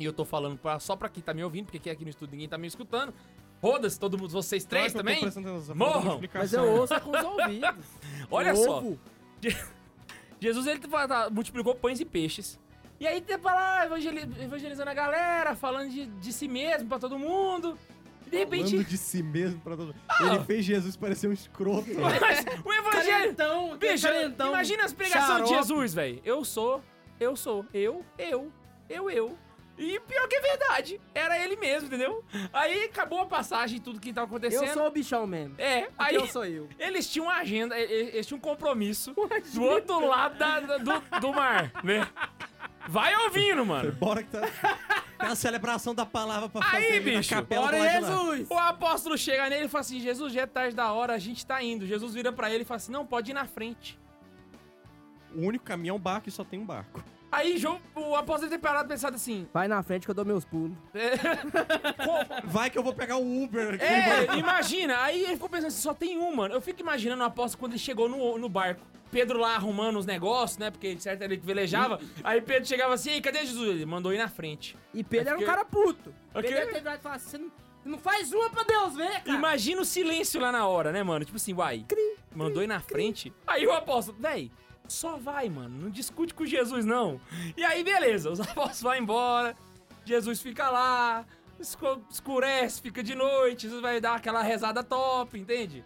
[0.00, 2.10] E eu tô falando pra- só pra quem tá me ouvindo, porque aqui, aqui no
[2.10, 3.12] estúdio ninguém tá me escutando.
[3.60, 5.20] Roda-se todo mundo, vocês três também.
[5.74, 6.18] Morram.
[6.40, 7.86] Mas eu ouço com os ouvidos.
[8.30, 8.80] Olha só.
[10.40, 10.80] Jesus ele
[11.30, 12.58] multiplicou pães e peixes.
[13.02, 17.00] E aí tem pra lá evangeli- evangelizando a galera, falando de, de si mesmo pra
[17.00, 17.76] todo mundo.
[18.24, 18.70] E de repente.
[18.70, 19.96] Falando de si mesmo pra todo mundo.
[20.20, 21.88] Ele fez Jesus parecer um escroto.
[21.98, 23.32] Mas o evangelho.
[23.74, 24.48] Aquele Bicho, carentão.
[24.50, 25.54] imagina as pregações de.
[25.56, 26.20] Jesus, velho.
[26.24, 26.80] Eu sou,
[27.18, 28.52] eu sou, eu, eu,
[28.88, 29.36] eu, eu.
[29.76, 32.22] E pior que é verdade, era ele mesmo, entendeu?
[32.52, 34.64] Aí acabou a passagem, tudo que tava acontecendo.
[34.68, 35.54] Eu sou o bichão mesmo.
[35.58, 36.68] É, Aí eu sou eu.
[36.78, 39.12] eles tinham uma agenda, e- e- eles tinham um compromisso
[39.54, 42.06] do outro lado da- do, do mar, né?
[42.88, 43.92] Vai ouvindo, mano.
[43.98, 44.40] Bora que tá.
[45.18, 47.90] Tem uma celebração da palavra pra Aí, fazer bicho, na capela Bora.
[47.90, 48.46] Jesus!
[48.50, 51.46] O apóstolo chega nele e fala assim: Jesus, já é tarde da hora, a gente
[51.46, 51.86] tá indo.
[51.86, 53.98] Jesus vira pra ele e fala assim: Não, pode ir na frente.
[55.34, 57.02] O único caminho é um barco e só tem um barco.
[57.30, 60.24] Aí João, o apóstolo ter parado e pensado assim: Vai na frente que eu dou
[60.24, 60.76] meus pulos.
[60.92, 63.74] "Co- Vai que eu vou pegar o Uber.
[63.74, 63.84] aqui.
[63.84, 65.00] É, imagina.
[65.02, 66.52] Aí ele ficou pensando assim: só tem um, mano.
[66.52, 68.82] Eu fico imaginando o apóstolo quando ele chegou no, no barco.
[69.12, 70.70] Pedro lá arrumando os negócios, né?
[70.70, 72.00] Porque de certo ele que velejava.
[72.24, 73.68] Aí Pedro chegava assim: cadê Jesus?
[73.68, 74.74] Ele mandou ir na frente.
[74.94, 76.12] E Pedro era um cara puto.
[76.34, 76.50] Ok.
[76.50, 77.50] Pedro teve vontade de falar assim, você
[77.84, 79.36] não, faz uma pra Deus ver, cara.
[79.36, 81.26] Imagina o silêncio lá na hora, né, mano?
[81.26, 81.84] Tipo assim, uai,
[82.34, 83.30] mandou ir na frente.
[83.46, 84.50] Aí o apóstolo, véi,
[84.88, 85.82] só vai, mano.
[85.82, 87.20] Não discute com Jesus, não.
[87.54, 89.54] E aí, beleza, os apóstolos vão embora.
[90.06, 91.26] Jesus fica lá,
[92.10, 93.62] escurece, fica de noite.
[93.62, 95.84] Jesus vai dar aquela rezada top, entende?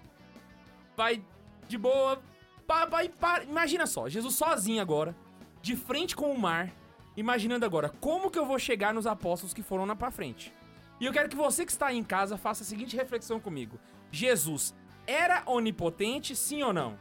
[0.97, 1.21] Vai
[1.67, 2.23] de boa.
[2.67, 2.89] Pa,
[3.49, 5.15] Imagina só, Jesus sozinho agora,
[5.63, 6.73] de frente com o mar,
[7.17, 10.53] imaginando agora como que eu vou chegar nos apóstolos que foram lá pra frente.
[11.01, 13.79] E eu quero que você que está aí em casa faça a seguinte reflexão comigo.
[14.11, 14.75] Jesus
[15.07, 16.99] era onipotente, sim ou não?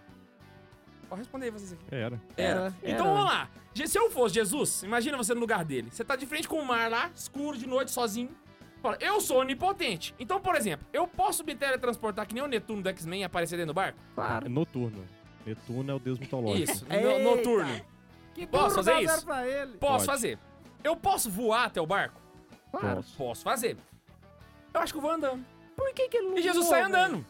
[1.08, 1.86] Pode responder aí vocês aqui.
[1.90, 2.22] Era.
[2.36, 2.60] Era.
[2.60, 3.14] Era, Então era.
[3.14, 3.50] vamos lá.
[3.74, 5.90] Se eu fosse Jesus, imagina você no lugar dele.
[5.92, 8.30] Você tá de frente com o mar lá, escuro, de noite, sozinho.
[8.82, 10.14] Fala, eu sou onipotente.
[10.20, 13.58] Então, por exemplo, eu posso me teletransportar que nem o Netuno do X-Men e aparecer
[13.58, 14.00] dentro do barco?
[14.12, 14.50] É Claro.
[15.46, 15.92] Netuno.
[15.92, 16.72] É o deus mitológico.
[16.72, 17.82] Isso, no, noturno.
[18.34, 19.26] Que Posso burro fazer dá isso?
[19.26, 19.78] Pra ele.
[19.78, 20.06] Posso Pode.
[20.06, 20.40] fazer.
[20.84, 22.20] Eu posso voar até o barco?
[22.72, 22.98] Claro.
[22.98, 23.18] Posso.
[23.18, 23.78] Posso fazer.
[24.74, 25.44] Eu acho que eu vou andando.
[25.76, 27.26] Por que que ele não E Jesus voou, sai andando.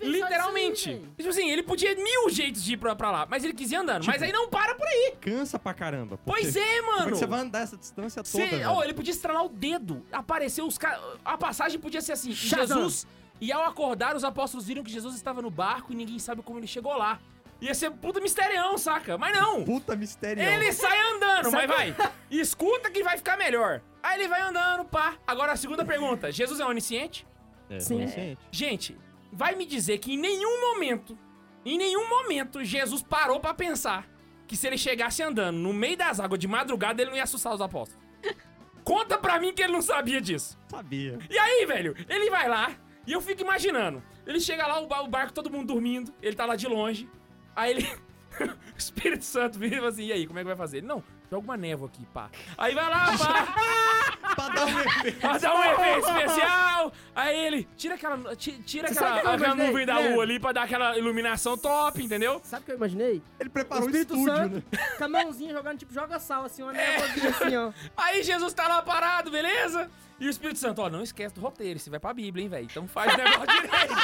[0.00, 0.90] Literalmente.
[0.90, 1.12] velho.
[1.16, 3.76] tipo assim, ele podia mil jeitos de ir pra, pra lá, mas ele quis ir
[3.76, 4.06] andando.
[4.06, 5.14] mas aí não para por aí.
[5.20, 6.18] Cansa pra caramba.
[6.24, 7.14] Pois é, é mano.
[7.14, 8.48] você vai andar essa distância toda?
[8.48, 10.02] Cê- oh, ele podia estralar o dedo.
[10.10, 11.00] Apareceu os caras.
[11.24, 12.78] A passagem podia ser assim: Shazam.
[12.78, 13.06] Jesus.
[13.38, 16.58] E ao acordar, os apóstolos viram que Jesus estava no barco e ninguém sabe como
[16.58, 17.20] ele chegou lá.
[17.60, 19.16] Ia ser puta misterião, saca?
[19.16, 19.64] Mas não.
[19.64, 20.42] Puta mistério.
[20.42, 21.96] Ele sai andando, mas vai.
[22.30, 23.80] Escuta que vai ficar melhor.
[24.02, 25.16] Aí ele vai andando, pá.
[25.26, 27.26] Agora a segunda pergunta: Jesus é onisciente?
[27.70, 27.96] É, Sim.
[27.96, 28.40] onisciente.
[28.50, 28.98] Gente,
[29.32, 31.18] vai me dizer que em nenhum momento,
[31.64, 34.06] em nenhum momento, Jesus parou pra pensar
[34.46, 37.54] que se ele chegasse andando no meio das águas de madrugada, ele não ia assustar
[37.54, 38.04] os apóstolos.
[38.84, 40.58] Conta pra mim que ele não sabia disso.
[40.68, 41.18] Sabia.
[41.28, 42.70] E aí, velho, ele vai lá
[43.06, 44.02] e eu fico imaginando.
[44.26, 47.08] Ele chega lá, o barco, todo mundo dormindo, ele tá lá de longe.
[47.56, 47.88] Aí ele.
[48.38, 50.78] o Espírito Santo vira assim: e aí, como é que vai fazer?
[50.78, 52.28] Ele, não, joga uma névoa aqui, pá.
[52.56, 54.16] Aí vai lá, pá.
[54.36, 55.20] pra dar um efeito.
[55.20, 56.92] Pra dar um efeito especial.
[57.14, 60.62] Aí ele tira aquela, ti- tira Você aquela, aquela nuvem da lua ali pra dar
[60.64, 62.40] aquela iluminação top, entendeu?
[62.44, 63.22] Sabe o que eu imaginei?
[63.40, 64.62] Ele preparou o Espírito estúdio, Santo, né?
[64.98, 67.72] com a mãozinha jogando, tipo, joga sal, assim, uma névoazinha assim, ó.
[67.96, 69.90] Aí Jesus tá lá parado, beleza?
[70.18, 72.64] E o Espírito Santo, ó, não esquece do roteiro, você vai pra Bíblia, hein, velho?
[72.64, 73.94] Então faz o negócio direito.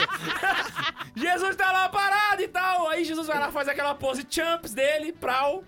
[1.17, 2.89] Jesus tá lá parado e tal.
[2.89, 5.65] Aí Jesus vai lá, faz aquela pose champs dele, prau.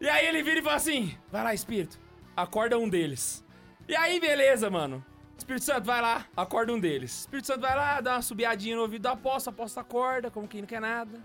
[0.00, 1.98] E aí ele vira e fala assim: vai lá, Espírito,
[2.36, 3.44] acorda um deles.
[3.88, 5.04] E aí, beleza, mano.
[5.36, 7.20] Espírito Santo vai lá, acorda um deles.
[7.20, 10.60] Espírito Santo vai lá, dá uma subiadinha no ouvido do o apóstolo acorda, como quem
[10.62, 11.20] não quer nada.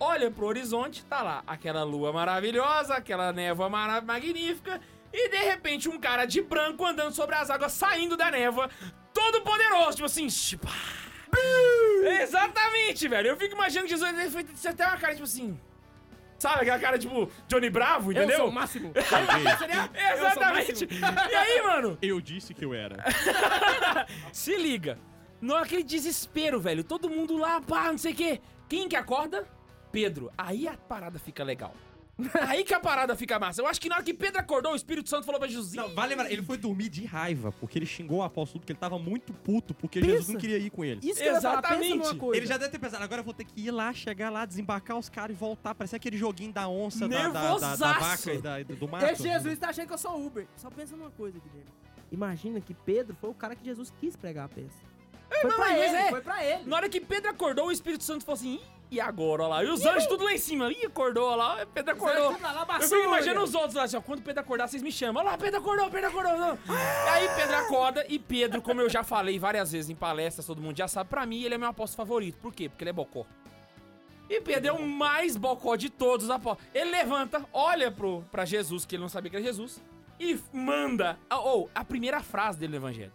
[0.00, 4.80] Olha pro horizonte, tá lá aquela lua maravilhosa, aquela névoa mara- magnífica,
[5.12, 8.68] e de repente um cara de branco andando sobre as águas, saindo da névoa,
[9.14, 10.28] todo poderoso, tipo assim,
[12.22, 13.28] Exatamente, velho.
[13.28, 15.58] Eu fico imaginando que Jesus fez até uma cara, tipo assim.
[16.38, 18.30] Sabe, aquela cara, tipo, Johnny Bravo, entendeu?
[18.38, 18.92] Eu sou o máximo.
[18.94, 20.88] Exatamente.
[20.90, 23.04] E aí, mano, Eu disse que eu era.
[24.32, 24.98] se liga.
[25.40, 26.84] Naquele desespero, velho.
[26.84, 28.40] Todo mundo lá, pá, não sei o quê.
[28.68, 29.48] Quem que acorda?
[29.90, 30.30] Pedro.
[30.36, 31.74] Aí a parada fica legal.
[32.48, 33.62] Aí que a parada fica massa.
[33.62, 35.72] Eu acho que na hora que Pedro acordou, o Espírito Santo falou pra Jesus.
[35.74, 38.78] Não, vale lembrar, ele foi dormir de raiva, porque ele xingou o apóstolo, porque ele
[38.78, 40.12] tava muito puto, porque Pensa.
[40.12, 41.00] Jesus não queria ir com ele.
[41.02, 41.96] Isso que falar, Exatamente.
[41.96, 42.36] numa coisa.
[42.36, 44.98] Ele já deve ter pensado, agora eu vou ter que ir lá, chegar lá, desembarcar
[44.98, 45.74] os caras e voltar.
[45.74, 49.04] Parece aquele joguinho da onça, da, da, da, da vaca e da, do mato.
[49.04, 50.46] Esse Jesus tá achando que eu sou Uber.
[50.56, 51.70] Só pensa numa coisa, Guilherme.
[52.10, 54.68] Imagina que Pedro foi o cara que Jesus quis pregar a peça.
[55.28, 56.10] Foi mas- pra mas ele, é.
[56.10, 56.64] foi pra ele.
[56.64, 59.64] Na hora que Pedro acordou, o Espírito Santo falou assim: Ih, e agora, ó lá?
[59.64, 60.72] E os anjos tudo lá em cima.
[60.72, 61.66] Ih, acordou, ó lá.
[61.66, 62.30] Pedro acordou.
[62.40, 64.00] Lá, Eu fico imaginando os outros lá assim, ó.
[64.00, 65.22] Quando Pedro acordar, vocês me chamam.
[65.22, 66.36] Olha lá, Pedro acordou, Pedro acordou.
[66.36, 66.54] Não.
[66.54, 70.62] E aí Pedro acorda e Pedro, como eu já falei várias vezes em palestras, todo
[70.62, 72.38] mundo já sabe, pra mim ele é meu apóstolo favorito.
[72.38, 72.68] Por quê?
[72.68, 73.26] Porque ele é bocó.
[74.28, 76.70] E Pedro é o mais bocó de todos os apóstolos.
[76.74, 79.82] Ele levanta, olha pro, pra Jesus, que ele não sabia que era Jesus,
[80.20, 81.18] e manda.
[81.30, 83.12] Ou, a primeira frase dele no evangelho.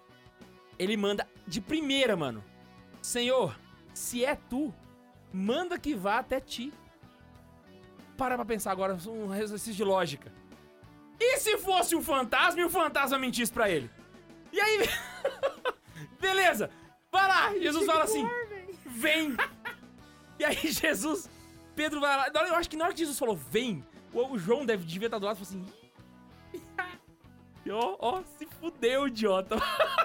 [0.78, 2.44] Ele manda de primeira, mano.
[3.02, 3.56] Senhor,
[3.94, 4.74] se é tu,
[5.34, 6.72] manda que vá até ti.
[8.16, 10.32] Para pra pensar agora, um exercício de lógica.
[11.20, 13.90] E se fosse um fantasma e o fantasma mentisse pra ele?
[14.52, 14.90] E aí.
[16.22, 16.70] Beleza!
[17.12, 17.54] Vai lá!
[17.58, 18.28] Jesus fala assim:
[18.86, 19.36] vem!
[20.40, 21.30] E aí Jesus,
[21.76, 22.28] Pedro vai lá.
[22.48, 25.26] Eu acho que na hora que Jesus falou, vem, o, João deve, devia estar do
[25.26, 25.74] lado e falou assim.
[27.72, 29.56] Ó, ó, se fudeu, idiota.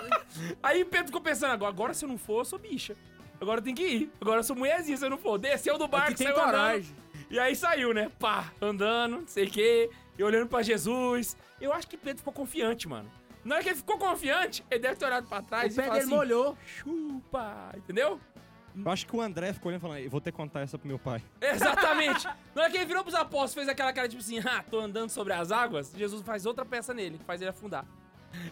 [0.63, 2.97] Aí Pedro ficou pensando, agora, agora se eu não for, eu sou bicha.
[3.41, 4.13] Agora tem que ir.
[4.21, 5.39] Agora eu sou mulherzinha se eu não for.
[5.39, 6.51] Desceu do barco, Aqui tem saiu andando.
[6.51, 6.97] coragem.
[7.31, 8.11] E aí saiu, né?
[8.19, 11.37] Pá, andando, não sei o quê, e olhando pra Jesus.
[11.61, 13.11] Eu acho que Pedro ficou confiante, mano.
[13.45, 15.89] Na hora que ele ficou confiante, ele deve ter olhado pra trás O e pé
[15.91, 16.57] dele assim, molhou.
[16.65, 18.21] chupa, entendeu?
[18.75, 20.79] Eu acho que o André ficou olhando e falando, "Eu vou ter que contar essa
[20.79, 21.23] pro meu pai.
[21.41, 22.27] Exatamente.
[22.55, 25.11] Na hora que ele virou pros apóstolos, fez aquela cara tipo assim, ah, tô andando
[25.11, 27.85] sobre as águas, Jesus faz outra peça nele, que faz ele afundar.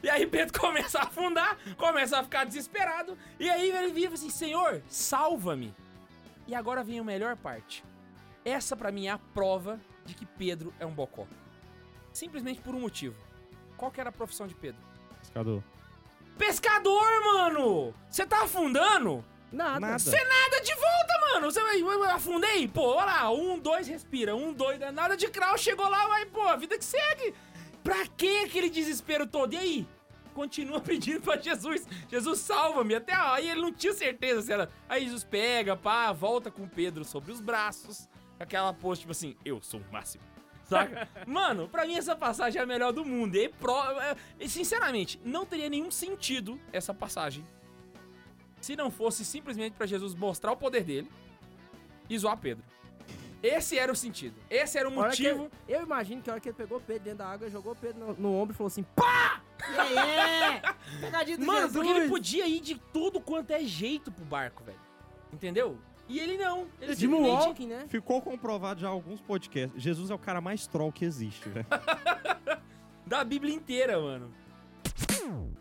[0.02, 4.30] E aí Pedro começa a afundar, começa a ficar desesperado, e aí ele vira assim,
[4.30, 5.74] Senhor, salva-me.
[6.46, 7.84] E agora vem a melhor parte.
[8.44, 11.26] Essa pra mim é a prova de que Pedro é um bocó.
[12.12, 13.16] Simplesmente por um motivo.
[13.76, 14.80] Qual que era a profissão de Pedro?
[15.20, 15.62] Pescador.
[16.38, 17.94] Pescador, mano!
[18.08, 19.24] Você tá afundando?
[19.50, 19.80] Nada.
[19.80, 19.98] Nada.
[19.98, 21.50] Você nada de volta, mano.
[21.50, 22.68] Você vai, afundei?
[22.68, 23.30] Pô, olha lá.
[23.30, 24.34] Um, dois, respira.
[24.34, 25.56] Um, dois, nada de crawl.
[25.56, 27.34] Chegou lá, vai, pô, a vida que segue.
[27.86, 29.52] Pra que aquele desespero todo?
[29.54, 29.88] E aí?
[30.34, 31.86] Continua pedindo pra Jesus.
[32.10, 32.96] Jesus, salva-me.
[32.96, 34.68] Até aí ele não tinha certeza se era.
[34.88, 38.08] Aí Jesus pega, pá, volta com Pedro sobre os braços.
[38.40, 40.24] Aquela pose, tipo assim, eu sou o máximo.
[40.64, 41.08] Saca?
[41.28, 43.36] Mano, pra mim essa passagem é a melhor do mundo.
[43.36, 47.46] E, pro, é, e, sinceramente, não teria nenhum sentido essa passagem
[48.60, 51.08] se não fosse simplesmente pra Jesus mostrar o poder dele
[52.10, 52.64] e zoar Pedro.
[53.42, 54.34] Esse era o sentido.
[54.50, 55.44] Esse era o motivo.
[55.44, 57.72] ele- eu imagino que a hora que ele pegou o Pedro dentro da água, jogou
[57.72, 59.40] o Pedro no, no ombro e falou assim: pá!
[59.78, 60.62] Aí, é?
[61.00, 61.76] Pegadinha do Mano, Jesus.
[61.76, 64.78] porque ele podia ir de tudo quanto é jeito pro barco, velho.
[65.32, 65.78] Entendeu?
[66.08, 66.66] E ele não.
[66.80, 67.84] Ele De Moonwalking, né?
[67.88, 69.80] Ficou comprovado já em alguns podcasts.
[69.82, 71.66] Jesus é o cara mais troll que existe, velho.
[73.06, 74.32] Da Bíblia inteira, mano.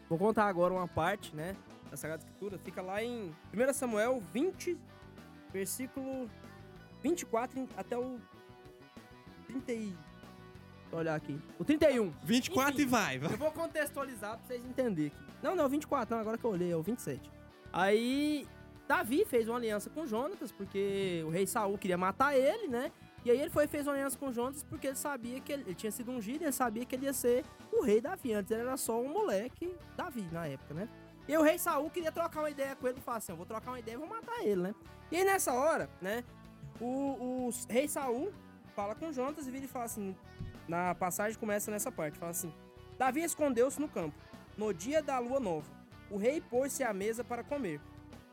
[0.10, 1.56] Vou contar agora uma parte, né?
[1.92, 2.58] Da Sagrada Escritura.
[2.58, 4.76] Fica lá em 1 Samuel 20,
[5.54, 6.30] versículo
[7.10, 8.20] 24 em- até o
[9.48, 9.78] 30 e...
[9.78, 9.96] Deixa
[10.92, 11.40] eu olhar aqui.
[11.60, 12.12] O 31.
[12.24, 12.82] 24 Enfim.
[12.82, 13.34] e vai, vai.
[13.34, 15.34] Eu vou contextualizar pra vocês entenderem aqui.
[15.44, 17.32] Não, não, 24, não, agora que eu olhei, é o 27.
[17.72, 18.48] Aí,
[18.88, 22.92] Davi fez uma aliança com Jonatas, porque o rei Saul queria matar ele, né?
[23.24, 25.64] E aí ele foi e fez uma aliança com Jonatas porque ele sabia que ele,
[25.64, 28.34] ele tinha sido ungido e ele sabia que ele ia ser o rei Davi.
[28.34, 30.88] Antes ele era só um moleque Davi na época, né?
[31.28, 33.46] E o rei Saul queria trocar uma ideia com ele e falar assim: eu vou
[33.48, 34.76] trocar uma ideia e vou matar ele, né?
[35.12, 36.24] E aí nessa hora, né?
[36.80, 38.34] O, o rei Saul
[38.76, 40.16] fala com Jonatas e vira e fala assim:
[40.68, 42.54] na passagem começa nessa parte, fala assim:
[42.98, 44.16] Davi escondeu-se no campo.
[44.58, 45.70] No dia da lua nova,
[46.10, 47.82] o rei pôs-se à mesa para comer.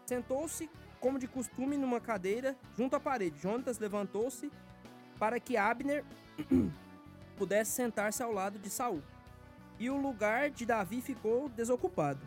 [0.06, 3.40] Sentou-se, como de costume, numa cadeira junto à parede.
[3.40, 4.50] Jonatas levantou-se
[5.18, 6.04] para que Abner
[7.36, 9.02] pudesse sentar-se ao lado de Saul.
[9.78, 12.20] E o lugar de Davi ficou desocupado.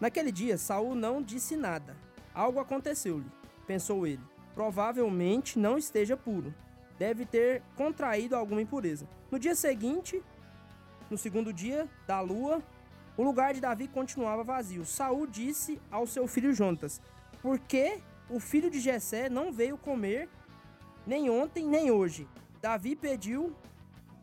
[0.00, 1.96] Naquele dia, Saul não disse nada.
[2.34, 3.30] Algo aconteceu-lhe,
[3.66, 4.22] pensou ele.
[4.54, 6.54] Provavelmente não esteja puro.
[6.98, 9.08] Deve ter contraído alguma impureza.
[9.30, 10.22] No dia seguinte,
[11.10, 12.62] no segundo dia da lua,
[13.16, 14.84] o lugar de Davi continuava vazio.
[14.84, 17.00] Saul disse ao seu filho Jontas:
[17.42, 17.98] Por que
[18.30, 20.28] o filho de Jessé não veio comer
[21.06, 22.28] nem ontem nem hoje?
[22.60, 23.54] Davi pediu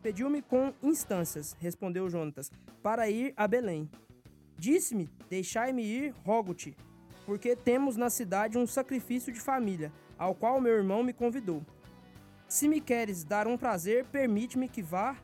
[0.02, 2.50] pediu-me com instâncias, respondeu Jonatas,
[2.82, 3.88] para ir a Belém.
[4.58, 6.76] Disse-me: Deixai-me ir, rogo-te,
[7.24, 11.62] porque temos na cidade um sacrifício de família, ao qual meu irmão me convidou.
[12.48, 15.16] Se me queres dar um prazer, permite-me que vá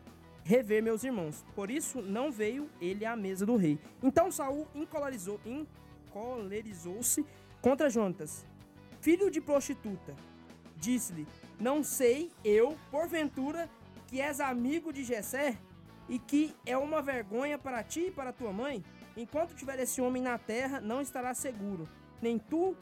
[0.48, 1.44] rever meus irmãos.
[1.54, 3.78] Por isso não veio ele à mesa do rei.
[4.02, 7.26] Então Saul encolerizou, encolerizou-se
[7.60, 8.46] contra Jonatas,
[9.00, 10.14] filho de prostituta.
[10.76, 11.26] Disse-lhe:
[11.60, 13.68] Não sei eu, porventura,
[14.06, 15.58] que és amigo de Jessé
[16.08, 18.82] e que é uma vergonha para ti e para tua mãe?
[19.18, 21.86] Enquanto tiver esse homem na terra, não estará seguro,
[22.22, 22.74] nem tu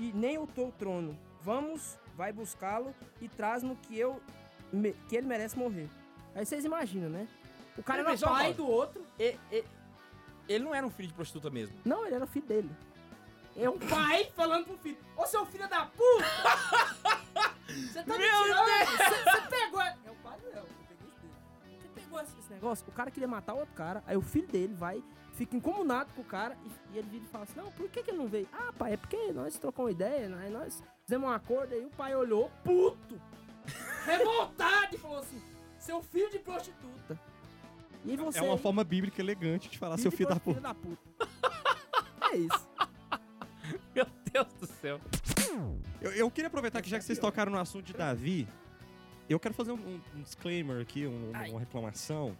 [0.00, 1.18] e nem o teu trono.
[1.42, 4.20] Vamos, vai buscá-lo e traz-no que eu
[4.72, 5.88] me- que ele merece morrer.
[6.34, 7.28] Aí vocês imaginam, né?
[7.76, 9.04] O cara Peraí, era pai do outro.
[9.18, 9.64] E- e-
[10.48, 11.76] ele não era um filho de prostituta mesmo.
[11.84, 12.70] Não, ele era o filho dele.
[13.56, 16.24] É um pai falando pro filho: Ô seu filho da puta!
[17.66, 18.66] Você tá me Meu tirando?
[19.24, 19.80] Você pegou.
[19.82, 21.78] É o pai não, eu peguei isso dele.
[21.80, 22.84] Você pegou esse negócio?
[22.88, 25.02] O cara queria matar o outro cara, aí o filho dele vai,
[25.40, 28.02] fica incomunado com o cara e, e ele vira e fala assim: Não, por que,
[28.02, 28.46] que ele não veio?
[28.52, 30.44] Ah, pai, é porque nós trocamos uma ideia, né?
[30.44, 33.18] Aí nós fizemos um acordo, aí o pai olhou, puto,
[34.04, 35.40] revoltado, e falou assim:
[35.78, 37.18] Seu filho de prostituta.
[38.04, 38.38] E aí você.
[38.38, 40.50] É uma forma bíblica elegante de falar seu filho da puta.
[40.50, 41.28] Filho da puta.
[42.32, 42.68] É isso.
[43.94, 45.00] Meu Deus do céu.
[46.02, 48.46] Eu, eu queria aproveitar que já que vocês tocaram no assunto de Davi,
[49.28, 52.36] eu quero fazer um, um disclaimer aqui, um- uma reclamação.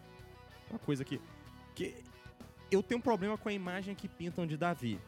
[0.69, 1.19] Uma coisa que.
[1.75, 1.95] que
[2.71, 4.99] eu tenho um problema com a imagem que pintam de Davi.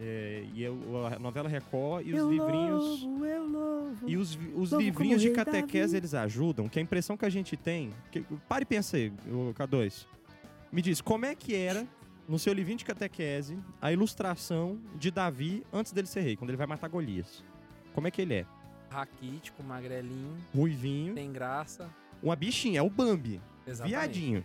[0.00, 3.02] É, e eu- a novela Record e os livrinhos.
[3.02, 4.08] eu louvo.
[4.08, 5.96] E os, os livrinhos de catequese, Davi.
[5.98, 7.92] eles ajudam, que a impressão que a gente tem...
[8.10, 10.06] Que, pare e pensa aí, o K2.
[10.72, 11.86] Me diz, como é que era,
[12.28, 16.56] no seu livrinho de catequese, a ilustração de Davi antes dele ser rei, quando ele
[16.56, 17.44] vai matar Golias?
[17.94, 18.46] Como é que ele é?
[18.90, 21.88] Raquítico, magrelinho, Ruivinho, tem graça.
[22.20, 23.90] uma bichinha, é o Bambi, Exatamente.
[23.96, 24.44] viadinho.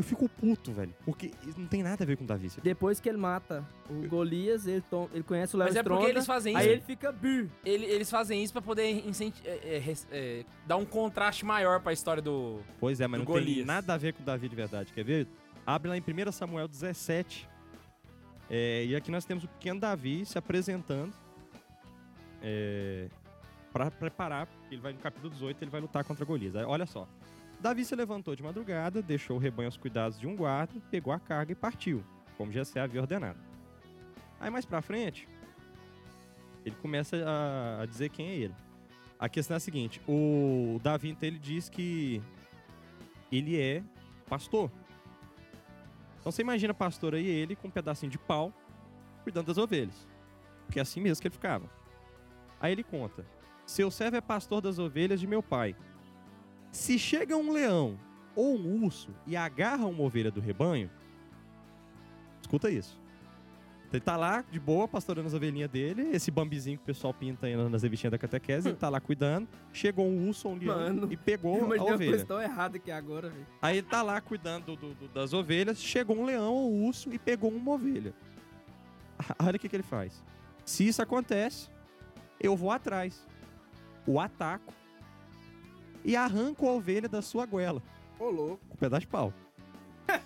[0.00, 2.46] Eu fico puto, velho, porque não tem nada a ver com Davi.
[2.46, 2.64] isso aqui.
[2.64, 6.06] Depois que ele mata o Golias, ele, tom- ele conhece o Léo Mas é porque
[6.06, 6.72] eles fazem aí isso.
[6.72, 7.50] ele fica bir.
[7.64, 11.92] Ele- eles fazem isso pra poder incenti- é, é, é, dar um contraste maior pra
[11.92, 12.60] história do.
[12.80, 13.66] Pois é, mas não tem Golias.
[13.66, 14.90] nada a ver com Davi de verdade.
[14.92, 15.26] Quer ver?
[15.66, 17.46] Abre lá em 1 Samuel 17.
[18.48, 21.12] É, e aqui nós temos o pequeno Davi se apresentando
[22.42, 23.08] é,
[23.72, 24.48] para preparar.
[24.70, 26.56] Ele vai no capítulo 18, ele vai lutar contra Golias.
[26.56, 27.06] Aí, Olha só.
[27.60, 31.20] Davi se levantou de madrugada, deixou o rebanho aos cuidados de um guarda, pegou a
[31.20, 32.02] carga e partiu,
[32.38, 33.38] como Jessé havia ordenado.
[34.40, 35.28] Aí mais pra frente,
[36.64, 37.16] ele começa
[37.80, 38.54] a, dizer quem é ele.
[39.18, 42.22] A questão é a seguinte: o Davi, então, ele diz que
[43.30, 43.82] ele é
[44.26, 44.70] pastor.
[46.18, 48.52] Então você imagina pastor aí, ele com um pedacinho de pau,
[49.22, 50.08] cuidando das ovelhas.
[50.64, 51.68] Porque é assim mesmo que ele ficava.
[52.58, 53.26] Aí ele conta:
[53.66, 55.76] Seu servo é pastor das ovelhas de meu pai.
[56.72, 57.98] Se chega um leão
[58.34, 60.90] ou um urso e agarra uma ovelha do rebanho,
[62.40, 62.98] escuta isso.
[63.92, 66.10] Ele tá lá, de boa, pastorando as ovelhinhas dele.
[66.12, 69.48] Esse bambizinho que o pessoal pinta aí nas revistinhas da catequese, ele tá lá cuidando.
[69.72, 72.10] Chegou um urso ou um leão Mano, e pegou a ovelha.
[72.10, 73.46] coisa tão errada aqui agora, velho.
[73.60, 77.12] Aí ele tá lá cuidando do- do- das ovelhas, chegou um leão ou um urso
[77.12, 78.14] e pegou uma ovelha.
[79.42, 80.22] Olha o que, que ele faz.
[80.64, 81.68] Se isso acontece,
[82.38, 83.26] eu vou atrás,
[84.06, 84.72] o ataco
[86.04, 87.82] e arranco a ovelha da sua goela
[88.18, 88.60] Ô, louco.
[88.68, 89.32] com um pedaço de pau.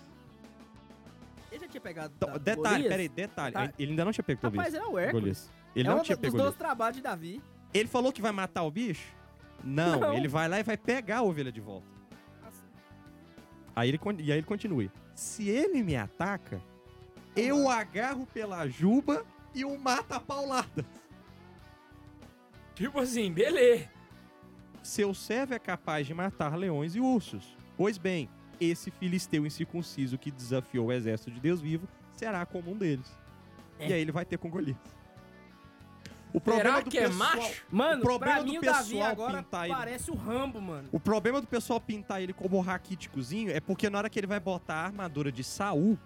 [1.50, 2.88] Ele já tinha pegado Então, da- detalhe, Golias?
[2.88, 3.52] peraí, detalhe.
[3.54, 3.72] Tá.
[3.78, 4.84] Ele ainda não tinha pego o Rapaz, bicho.
[4.84, 5.12] é o Hércules.
[5.22, 5.50] Golias.
[5.76, 6.58] Ele é não um tinha dos pego o dois bicho.
[6.58, 7.42] trabalhos de Davi.
[7.72, 9.12] Ele falou que vai matar o bicho?
[9.62, 10.14] Não, Não.
[10.14, 11.86] ele vai lá e vai pegar a ovelha de volta.
[13.74, 14.88] Aí ele, con- e aí ele continua.
[15.14, 16.60] Se ele me ataca,
[17.34, 20.84] eu agarro pela juba e o mato a paulada.
[22.74, 23.88] Tipo assim, beleza.
[24.84, 27.56] Seu servo é capaz de matar leões e ursos.
[27.76, 28.28] Pois bem,
[28.60, 33.10] esse filisteu incircunciso que desafiou o exército de Deus vivo será como um deles.
[33.78, 33.88] É.
[33.88, 34.76] E aí ele vai ter com Golias.
[36.34, 37.64] O problema Será do que é pessoal- macho?
[37.70, 40.60] Mano, O problema pra do mim o Davi pessoal agora pintar ele- parece o Rambo,
[40.60, 40.88] mano.
[40.92, 44.40] O problema do pessoal pintar ele como raquíticozinho é porque na hora que ele vai
[44.40, 45.96] botar a armadura de Saul,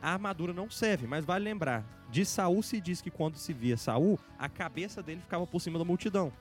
[0.00, 3.76] a armadura não serve, mas vale lembrar, de Saul se diz que quando se via
[3.76, 6.32] Saul, a cabeça dele ficava por cima da multidão.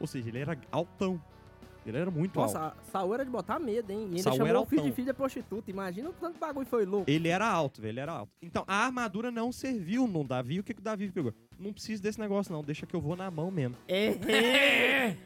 [0.00, 1.22] Ou seja, ele era altão.
[1.86, 2.52] Ele era muito alto.
[2.52, 4.00] Nossa, Saul era de botar medo, hein?
[4.12, 5.70] E ainda Saul era chamou o filho de filha de prostituta.
[5.70, 7.10] Imagina o tanto de bagulho foi louco.
[7.10, 8.30] Ele era alto, velho, ele era alto.
[8.42, 10.60] Então, a armadura não serviu no Davi.
[10.60, 11.32] O que, que o Davi pegou?
[11.58, 12.62] Não preciso desse negócio, não.
[12.62, 13.76] Deixa que eu vou na mão mesmo.
[13.88, 15.16] É.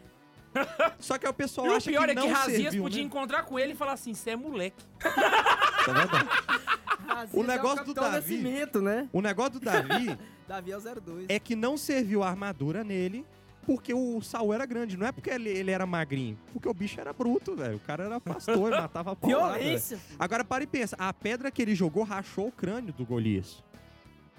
[1.00, 3.00] Só que o pessoal E o acha pior que é não que Razias serviu, podia
[3.00, 3.06] né?
[3.06, 4.84] encontrar com ele e falar assim: você é moleque.
[5.84, 7.06] Tá vendo?
[7.06, 8.38] Razias O é negócio do Davi-
[8.82, 9.08] né?
[9.12, 10.16] O negócio do Davi
[10.48, 11.26] Davi é o 02.
[11.28, 13.26] é que não serviu a armadura nele
[13.64, 14.96] porque o Saul era grande.
[14.96, 17.76] Não é porque ele, ele era magrinho, porque o bicho era bruto, velho.
[17.76, 19.58] O cara era pastor, ele matava a paulada.
[19.58, 19.98] Violência.
[20.18, 23.62] Agora para e pensa, a pedra que ele jogou rachou o crânio do Golias.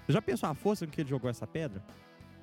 [0.06, 1.82] Você já pensou a força com que ele jogou essa pedra?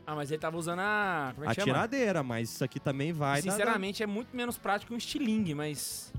[0.06, 1.32] Ah, mas ele tava usando a.
[1.34, 1.74] Como é a que chama?
[1.74, 5.56] tiradeira, mas isso aqui também vai dar- Sinceramente, é muito menos prático que um estilingue,
[5.56, 6.14] mas.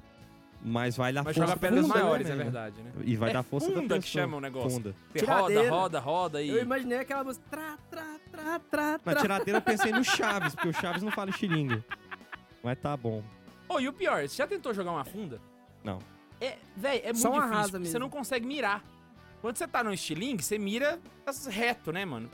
[0.67, 2.43] Mas vai dar Mas força joga pedras funda, né, maiores, é velho?
[2.45, 2.91] verdade, né?
[3.05, 4.23] E vai É dar força da funda que pessoa.
[4.25, 4.71] chama o negócio.
[4.71, 4.95] Funda.
[5.13, 6.49] Você roda, roda, roda e.
[6.49, 7.45] Eu imaginei aquela música.
[7.51, 11.31] Tra, tra, tra, tra, Na tiradeira eu pensei no Chaves, porque o Chaves não fala
[11.33, 11.85] xilingue.
[12.63, 13.23] Mas tá bom.
[13.69, 15.39] Ô, e o pior, você já tentou jogar uma funda?
[15.85, 15.99] Não.
[16.41, 17.51] É, véi, é muito Só difícil.
[17.53, 18.01] rasa porque Você mesmo.
[18.01, 18.83] não consegue mirar.
[19.43, 20.99] Quando você tá no estilingue, você mira
[21.51, 22.31] reto, né, mano?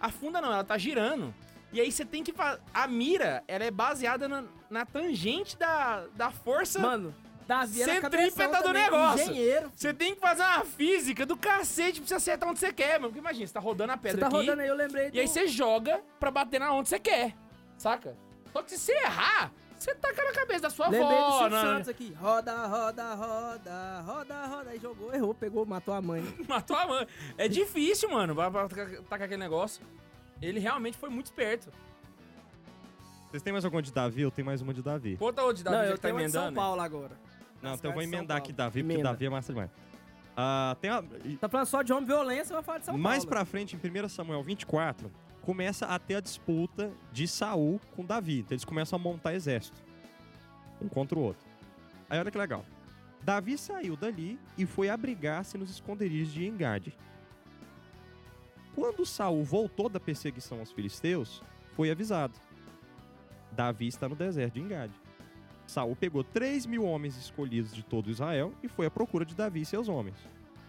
[0.00, 1.34] A funda não, ela tá girando.
[1.70, 2.60] E aí você tem que fazer.
[2.72, 6.78] A mira, ela é baseada na, na tangente da, da força.
[6.78, 7.14] Mano,
[7.46, 9.22] Davi era Centrípeta do também, negócio.
[9.22, 9.72] Engenheiro.
[9.74, 13.08] Você tem que fazer uma física do cacete pra você acertar onde você quer, mano.
[13.08, 14.36] Porque imagina, você tá rodando a Você pedra tá aqui.
[14.36, 15.16] rodando aí, eu lembrei do...
[15.16, 17.34] E aí você joga pra bater na onde você quer.
[17.76, 18.16] Saca?
[18.52, 21.38] Só que se você errar, você taca na cabeça da sua Lembrei do avó.
[21.40, 22.12] Silvio na- Santos aqui.
[22.18, 24.70] Roda, roda, roda, roda, roda.
[24.70, 26.22] Aí jogou, errou, pegou, matou a mãe.
[26.48, 27.06] Matou a mãe.
[27.36, 29.82] É difícil, mano, pra, pra tacar aquele negócio.
[30.40, 31.70] Ele realmente foi muito esperto.
[33.30, 34.22] Vocês têm mais alguma de Davi?
[34.22, 35.16] Eu tenho mais uma de Davi.
[35.16, 36.60] Conta o de Davi não, já eu que tá tenho uma de São emendando.
[36.60, 37.16] Paulo agora.
[37.64, 39.10] Não, então eu vou emendar aqui Davi, porque Emenda.
[39.10, 39.70] Davi é massa demais.
[40.36, 41.02] Ah, tem uma-
[41.40, 43.30] Tá falando só de homem violência, vai falar de São Mais Paulo.
[43.30, 45.10] pra frente, em 1 Samuel 24,
[45.42, 48.40] começa a ter a disputa de Saul com Davi.
[48.40, 49.80] Então eles começam a montar exército.
[50.82, 51.46] Um contra o outro.
[52.10, 52.64] Aí olha que legal.
[53.22, 56.94] Davi saiu dali e foi abrigar-se nos esconderijos de Engade.
[58.74, 61.42] Quando Saul voltou da perseguição aos filisteus,
[61.74, 62.34] foi avisado.
[63.52, 64.92] Davi está no deserto de Engade.
[65.66, 69.62] Saul pegou 3 mil homens escolhidos de todo Israel e foi à procura de Davi
[69.62, 70.16] e seus homens.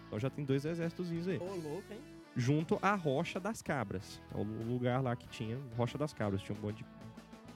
[0.07, 1.37] Então já tem dois exércitos aí.
[1.37, 1.99] Ô, louco, hein?
[2.35, 4.21] Junto à Rocha das Cabras.
[4.33, 6.41] É o lugar lá que tinha Rocha das Cabras.
[6.41, 6.85] Tinha um monte de.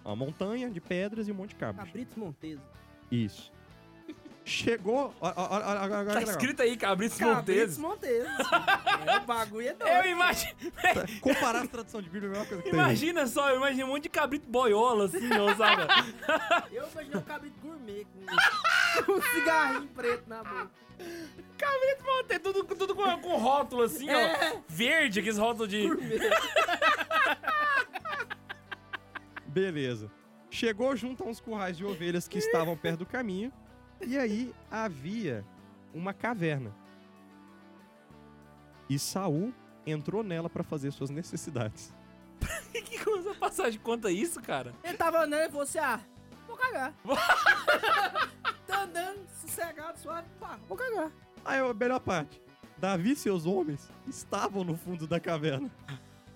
[0.03, 1.85] Uma montanha de pedras e um monte de cabras.
[1.85, 2.61] Cabritos Monteso.
[3.11, 3.51] Isso.
[4.49, 5.13] Chegou.
[5.21, 6.21] ó, ó, ó, ó, Tá legal.
[6.23, 8.27] escrito aí, Cabritos Cabritos Monteses.
[9.05, 9.91] É, o bagulho é doido.
[9.93, 10.53] Eu imagino,
[11.21, 12.77] Comparar a tradução de Bíblia é a mesma coisa que tem.
[12.79, 15.83] imagina só, eu imaginei um monte de cabrito boiola, assim, ó, sabe?
[16.75, 20.69] Eu imaginei um cabrito gourmet com, com um cigarrinho preto na boca.
[21.57, 24.19] cabrito Monteses, tudo, tudo com, com rótulo, assim, ó.
[24.19, 24.61] É.
[24.67, 25.87] Verde, aqueles rótulos de...
[25.87, 26.19] Gourmet.
[29.47, 30.11] Beleza.
[30.49, 33.51] Chegou junto a uns currais de ovelhas que estavam perto do caminho.
[34.05, 35.45] E aí havia
[35.93, 36.73] uma caverna.
[38.89, 39.53] E Saul
[39.85, 41.93] entrou nela para fazer suas necessidades.
[42.71, 44.73] que coisa passagem conta isso, cara?
[44.83, 45.99] Ele tava andando e falou assim: ah,
[46.47, 46.93] vou cagar.
[48.65, 51.11] tá andando, sossegado, suave, pá, vou cagar.
[51.43, 52.41] Aí a melhor parte.
[52.77, 55.69] Davi e seus homens estavam no fundo da caverna.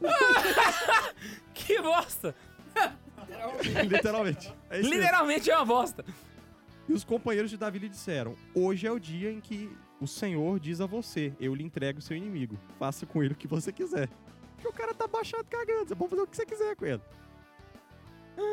[1.54, 2.36] Que bosta!
[3.88, 4.54] Literalmente.
[4.70, 5.02] É isso mesmo.
[5.02, 6.04] Literalmente é uma bosta.
[6.88, 9.70] E os companheiros de Davi lhe disseram: Hoje é o dia em que
[10.02, 12.58] o Senhor diz a você: Eu lhe entrego o seu inimigo.
[12.78, 14.10] Faça com ele o que você quiser.
[14.56, 15.88] Porque o cara tá baixado cagando.
[15.88, 17.02] Você pode fazer o que você quiser com ele.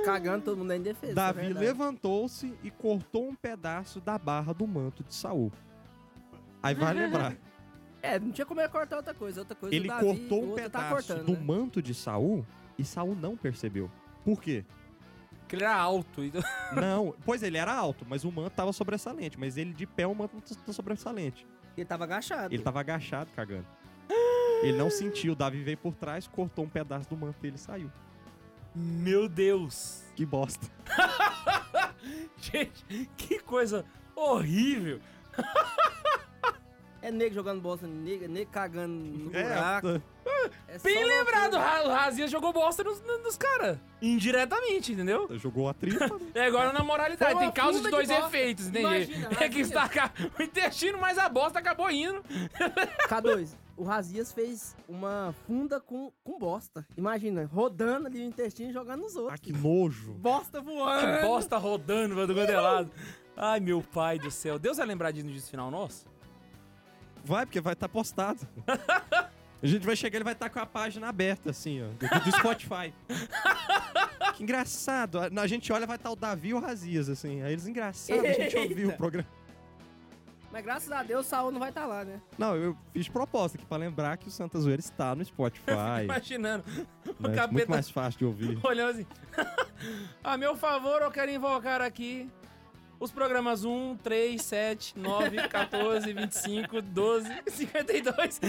[0.05, 1.15] Cagando todo mundo é indefeso.
[1.15, 1.67] Davi é verdade.
[1.67, 5.51] levantou-se e cortou um pedaço da barra do manto de Saul.
[6.63, 7.35] Aí vai lembrar,
[8.03, 9.41] É, não tinha como ele cortar outra coisa.
[9.41, 11.41] Outra coisa ele Davi, cortou um tá pedaço cortando, do né?
[11.45, 12.47] manto de Saul
[12.79, 13.91] e Saul não percebeu.
[14.25, 14.65] Por quê?
[15.51, 16.23] Porque ele era alto.
[16.31, 16.43] Então...
[16.73, 19.37] Não, pois ele era alto, mas o manto tava sobressalente.
[19.37, 21.45] Mas ele de pé, o manto não tá sobressalente.
[21.77, 22.55] Ele tava agachado.
[22.55, 23.67] Ele tava agachado cagando.
[24.63, 27.91] Ele não sentiu, Davi veio por trás, cortou um pedaço do manto e ele saiu.
[28.75, 30.05] Meu Deus.
[30.15, 30.69] Que bosta.
[32.39, 33.85] Gente, que coisa
[34.15, 35.01] horrível.
[37.03, 40.03] É negro jogando bosta, negro, negro cagando no É, buraco.
[40.69, 43.79] É, só Bem lembrado, o Razias jogou bosta nos, nos caras.
[44.01, 45.27] Indiretamente, entendeu?
[45.39, 46.07] jogou a tripa.
[46.19, 46.27] né?
[46.35, 48.87] É agora na moralidade, tem causa de dois de efeitos, entende?
[48.87, 49.69] Imagina, É que Razias.
[49.69, 52.23] está ca- o intestino, mas a bosta acabou indo.
[53.09, 56.87] K2, o Razias fez uma funda com, com bosta.
[56.97, 59.41] Imagina, rodando ali o intestino e jogando nos ah, outros.
[59.41, 60.13] que nojo.
[60.13, 61.27] Bosta voando.
[61.27, 62.91] Bosta rodando do é lado.
[63.37, 64.59] Ai, meu pai do céu.
[64.59, 66.10] Deus vai lembrar disso no final nosso?
[67.25, 68.47] Vai, porque vai estar postado.
[69.63, 72.37] A gente vai chegar, ele vai estar com a página aberta, assim, ó, do, do
[72.39, 72.95] Spotify.
[74.35, 75.19] que engraçado.
[75.19, 77.43] A, a gente olha, vai estar o Davi e o Razias, assim.
[77.43, 79.29] Aí eles, engraçado, a gente ouviu o programa.
[80.51, 82.21] Mas graças a Deus, o Saul não vai estar lá, né?
[82.37, 86.05] Não, eu fiz proposta aqui pra lembrar que o Santa Zoeira está no Spotify.
[86.05, 86.65] Imaginando.
[87.21, 87.35] O né?
[87.35, 88.59] capeta Muito mais fácil de ouvir.
[88.67, 89.07] olhando assim.
[90.25, 92.29] a meu favor, eu quero invocar aqui
[93.01, 98.41] os programas 1, 3, 7, 9, 14, 25, 12, 52.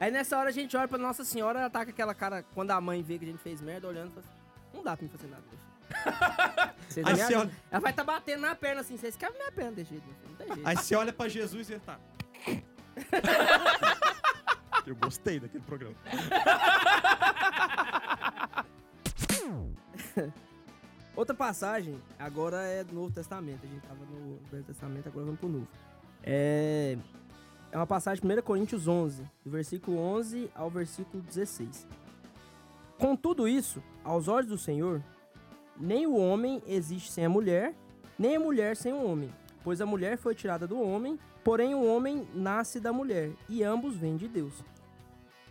[0.00, 2.72] Aí nessa hora a gente olha pra Nossa Senhora, ela tá com aquela cara, quando
[2.72, 4.34] a mãe vê que a gente fez merda, olhando, fala assim,
[4.74, 5.64] não dá pra me fazer nada, deixa.
[6.88, 9.52] Vocês Aí me você olha- Ela vai tá batendo na perna assim, vocês quebram minha
[9.52, 10.66] perna desse jeito, meu filho, não tem jeito.
[10.68, 11.98] Aí você olha pra Jesus e ele tá.
[14.86, 15.94] Eu gostei daquele programa.
[21.16, 23.60] Outra passagem, agora é do Novo Testamento.
[23.62, 25.68] A gente tava no Velho Testamento, agora vamos pro Novo.
[26.24, 26.98] É,
[27.70, 31.86] é uma passagem de 1 Coríntios 11, do versículo 11 ao versículo 16.
[32.98, 35.00] Com tudo isso, aos olhos do Senhor,
[35.78, 37.76] nem o homem existe sem a mulher,
[38.18, 39.30] nem a mulher sem o homem.
[39.62, 43.96] Pois a mulher foi tirada do homem, porém o homem nasce da mulher, e ambos
[43.96, 44.64] vêm de Deus.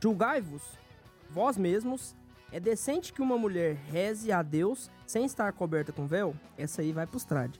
[0.01, 0.61] Julgai-vos,
[1.29, 2.13] vós mesmos,
[2.51, 6.35] é decente que uma mulher reze a Deus sem estar coberta com véu?
[6.57, 7.59] Essa aí vai pros trade.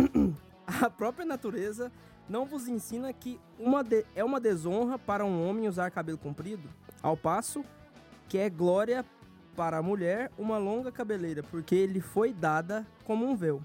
[0.66, 1.92] a própria natureza
[2.26, 6.66] não vos ensina que uma de- é uma desonra para um homem usar cabelo comprido?
[7.02, 7.62] Ao passo
[8.26, 9.04] que é glória
[9.54, 13.60] para a mulher uma longa cabeleira, porque lhe foi dada como um véu.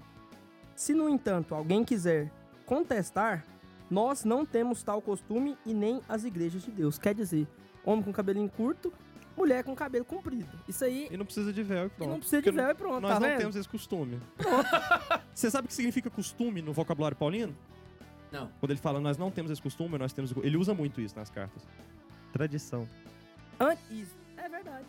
[0.76, 2.30] Se, no entanto, alguém quiser
[2.66, 3.42] contestar,
[3.90, 6.98] nós não temos tal costume e nem as igrejas de Deus.
[6.98, 7.48] Quer dizer,
[7.86, 8.92] homem com cabelinho curto,
[9.36, 10.48] mulher com cabelo comprido.
[10.68, 12.10] Isso aí E não precisa de véu e e pronto.
[12.10, 13.38] não precisa de Porque véu e pronto, Nós tá não vendo?
[13.38, 14.20] temos esse costume.
[15.34, 17.56] Você sabe o que significa costume no vocabulário paulino?
[18.30, 18.48] Não.
[18.60, 20.32] Quando ele fala nós não temos esse costume, nós temos.
[20.42, 21.62] Ele usa muito isso nas cartas.
[22.32, 22.88] Tradição.
[23.58, 24.86] An- Isso, é verdade.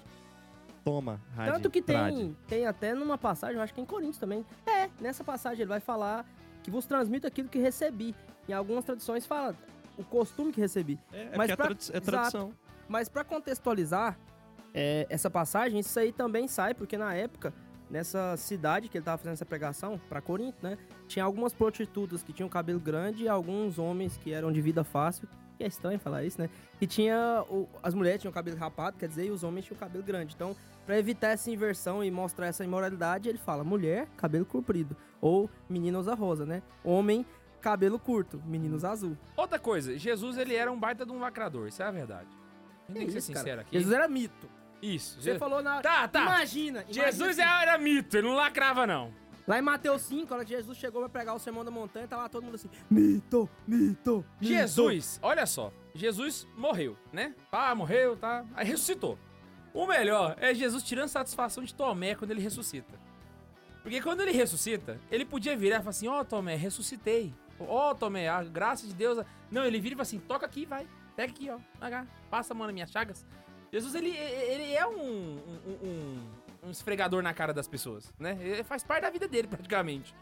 [0.83, 1.53] Toma, rádio.
[1.53, 4.45] Tanto que tem, tem até numa passagem, eu acho que é em Coríntios também.
[4.65, 6.25] É, nessa passagem ele vai falar
[6.63, 8.15] que vos transmito aquilo que recebi.
[8.49, 9.55] Em algumas traduções fala
[9.97, 10.99] o costume que recebi.
[11.11, 12.01] É, é Mas porque é, pra- tradi- é Exato.
[12.11, 12.53] tradição.
[12.87, 14.17] Mas pra contextualizar
[14.73, 17.53] é, essa passagem, isso aí também sai, porque na época,
[17.89, 20.77] nessa cidade que ele tava fazendo essa pregação, pra Corinto, né?
[21.07, 25.27] Tinha algumas prostitutas que tinham cabelo grande e alguns homens que eram de vida fácil.
[25.57, 26.49] Que é estranho falar isso, né?
[26.79, 27.43] E tinha.
[27.49, 30.33] o- as mulheres tinham cabelo rapado, quer dizer, e os homens tinham cabelo grande.
[30.33, 30.55] Então,
[30.87, 34.95] pra evitar essa inversão e mostrar essa imoralidade, ele fala: mulher, cabelo comprido.
[35.19, 36.63] Ou menina usa rosa, né?
[36.83, 37.23] Homem,
[37.59, 38.41] cabelo curto.
[38.43, 39.15] Menino usa azul.
[39.37, 42.29] Outra coisa, Jesus ele era um baita de um lacrador, isso é a verdade.
[42.89, 43.39] A gente tem que ser isso, cara.
[43.43, 43.77] sincero aqui.
[43.77, 44.49] Jesus era mito.
[44.81, 45.21] Isso.
[45.21, 45.81] Você falou na.
[45.81, 46.21] Tá, tá.
[46.23, 46.85] Imagina!
[46.89, 49.13] Jesus é imagina era mito, ele não lacrava não.
[49.47, 52.29] Lá em Mateus 5, quando Jesus chegou pra pregar o sermão da montanha, tá lá
[52.29, 54.25] todo mundo assim: mito, mito, mito.
[54.39, 57.35] Jesus, olha só, Jesus morreu, né?
[57.51, 58.45] Ah, morreu, tá?
[58.55, 59.17] Aí ressuscitou.
[59.73, 62.99] O melhor é Jesus tirando satisfação de Tomé quando ele ressuscita.
[63.81, 67.33] Porque quando ele ressuscita, ele podia virar e falar assim: Ó, Tomé, ressuscitei.
[67.59, 69.25] Ó, Tomé, a graça de Deus.
[69.49, 70.87] Não, ele vira e fala assim: toca aqui, vai.
[71.15, 71.57] Pega aqui, ó.
[72.29, 73.25] Passa a mão nas minhas chagas.
[73.71, 76.19] Jesus, ele, ele é um, um, um-
[76.67, 78.37] um esfregador na cara das pessoas, né?
[78.41, 80.13] Ele faz parte da vida dele, praticamente.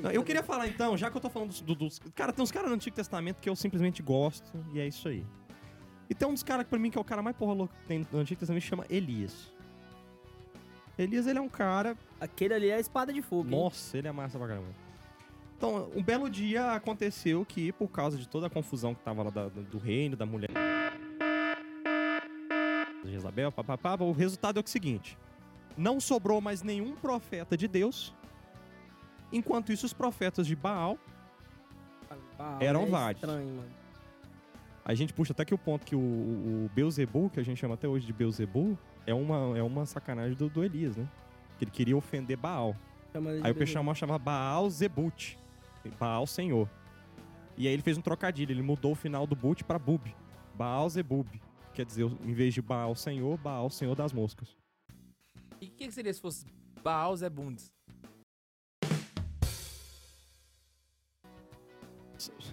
[0.00, 1.60] Não, eu queria falar então, já que eu tô falando dos.
[1.60, 4.86] do- dos cara, tem uns caras no Antigo Testamento que eu simplesmente gosto, e é
[4.86, 5.26] isso aí.
[6.08, 7.74] E tem um dos caras que pra mim que é o cara mais porra louco
[7.74, 9.52] que tem no Antigo Testamento, chama Elias.
[10.98, 11.96] Elias, ele é um cara.
[12.20, 13.44] Aquele ali é a espada de fogo.
[13.50, 13.58] hein?
[13.58, 14.68] Nossa, ele é massa pra caramba.
[15.56, 19.30] Então, um belo dia aconteceu que, por causa de toda a confusão que tava lá
[19.30, 20.50] da- do reino, da mulher.
[23.12, 25.18] Jezabel, papapá, o resultado é o seguinte:
[25.76, 28.14] não sobrou mais nenhum profeta de Deus.
[29.32, 30.98] Enquanto isso, os profetas de Baal
[32.38, 33.22] Ah, Eram é vários.
[33.22, 33.82] Estranho, mano.
[34.84, 37.58] A gente puxa até aqui o ponto que o, o, o Beelzebub, que a gente
[37.58, 41.08] chama até hoje de Beelzebub, é uma, é uma sacanagem do, do Elias, né?
[41.56, 42.76] Que ele queria ofender Baal.
[43.42, 45.38] Aí o pessoal chamava Baal Zebut.
[45.98, 46.68] Baal Senhor.
[47.56, 50.02] E aí ele fez um trocadilho, ele mudou o final do But pra Bub.
[50.54, 51.28] Baal Zebub.
[51.74, 54.56] Quer dizer, em vez de Baal Senhor, Baal Senhor das moscas.
[55.60, 56.44] E o que, que seria se fosse
[56.82, 57.72] Baal Zé Bundes?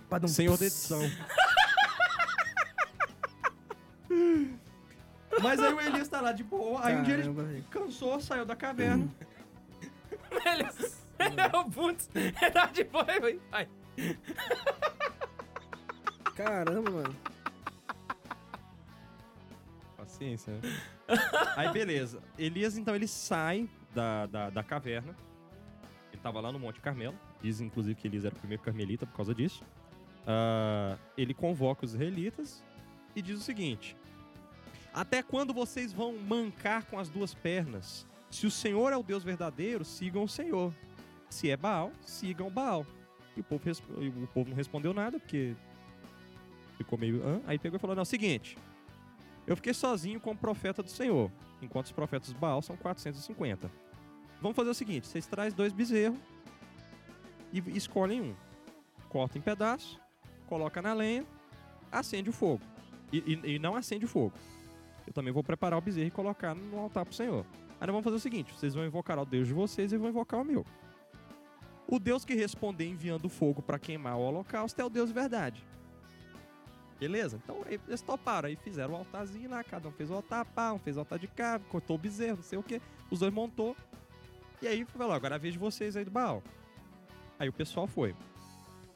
[0.10, 0.28] Padum.
[0.28, 1.02] Senhor da edição.
[5.42, 6.84] Mas aí o Elias tá lá de boa.
[6.84, 9.08] Aí um dia ele cansou, saiu da caverna.
[10.32, 10.64] Ele,
[11.20, 12.10] ele é o Bundes.
[12.16, 13.06] Ele tá de boa,
[13.52, 13.68] vai.
[16.36, 17.16] Caramba, mano.
[20.20, 20.62] Paciência, né?
[21.56, 22.22] Aí, beleza.
[22.38, 25.16] Elias, então, ele sai da, da, da caverna.
[26.12, 27.16] Ele tava lá no Monte Carmelo.
[27.42, 29.64] Diz, inclusive, que Elias era o primeiro carmelita por causa disso.
[30.28, 32.62] Ah, ele convoca os israelitas
[33.16, 33.96] e diz o seguinte:
[34.94, 38.06] Até quando vocês vão mancar com as duas pernas?
[38.30, 40.74] Se o Senhor é o Deus verdadeiro, sigam o Senhor.
[41.30, 42.86] Se é Baal, sigam Baal.
[43.38, 45.56] E o povo, o povo não respondeu nada, porque
[46.78, 47.26] ficou meio.
[47.26, 47.42] Hã?
[47.48, 48.58] Aí pegou e falou: Não, é o seguinte.
[49.50, 53.70] Eu fiquei sozinho com o profeta do Senhor, enquanto os profetas de Baal são 450.
[54.40, 56.20] Vamos fazer o seguinte: vocês trazem dois bezerros
[57.52, 58.36] e escolhem um.
[59.10, 60.00] Corta em pedaços,
[60.48, 61.26] coloca na lenha,
[61.92, 62.62] acende o fogo.
[63.12, 64.34] E, e- e não acende o fogo.
[65.08, 67.44] Eu também vou preparar o bezerro e colocar no altar pro Senhor.
[67.82, 70.10] Aí nós vamos fazer o seguinte: vocês vão invocar o Deus de vocês e vou
[70.10, 70.64] invocar o meu.
[71.88, 75.66] O Deus que responder enviando fogo para queimar o holocausto é o Deus de verdade.
[77.00, 77.40] Beleza?
[77.42, 80.80] Então eles toparam, aí fizeram o altarzinho lá, cada um fez o altar, pá, um
[80.80, 83.76] fez o altar de cabo, cortou o bezerro, não sei o que, os dois montou.
[84.62, 86.44] E aí falou, agora é a vez de vocês aí do Baal.
[87.40, 88.14] Aí o pessoal foi.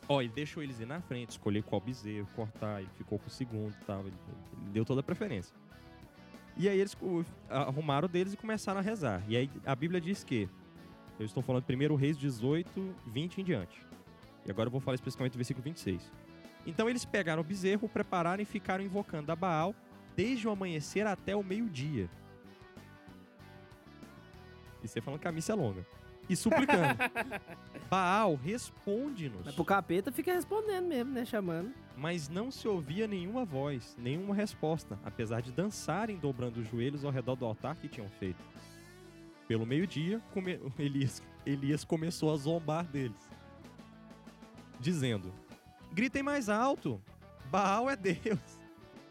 [0.09, 3.29] Ó, ele deixou eles ir na frente, escolher qual bezerro, cortar, ele ficou com o
[3.29, 4.15] segundo e tal, ele,
[4.61, 5.55] ele deu toda a preferência.
[6.57, 6.95] E aí eles
[7.49, 9.23] arrumaram deles e começaram a rezar.
[9.29, 10.49] E aí a Bíblia diz que,
[11.17, 13.81] eu estou falando primeiro Reis 18, 20 em diante.
[14.45, 16.11] E agora eu vou falar especificamente do versículo 26.
[16.65, 19.75] Então eles pegaram o bezerro, prepararam e ficaram invocando a Baal
[20.15, 22.09] desde o amanhecer até o meio-dia.
[24.83, 25.85] E você falando que a missa é longa.
[26.29, 26.97] E suplicando.
[27.89, 29.45] Baal, responde-nos.
[29.45, 31.25] Mas pro capeta fica respondendo mesmo, né?
[31.25, 31.73] Chamando.
[31.97, 37.11] Mas não se ouvia nenhuma voz, nenhuma resposta, apesar de dançarem dobrando os joelhos ao
[37.11, 38.41] redor do altar que tinham feito.
[39.47, 43.29] Pelo meio-dia, come- Elias, Elias começou a zombar deles,
[44.79, 45.31] dizendo:
[45.93, 47.01] Gritem mais alto,
[47.51, 48.39] Baal é Deus,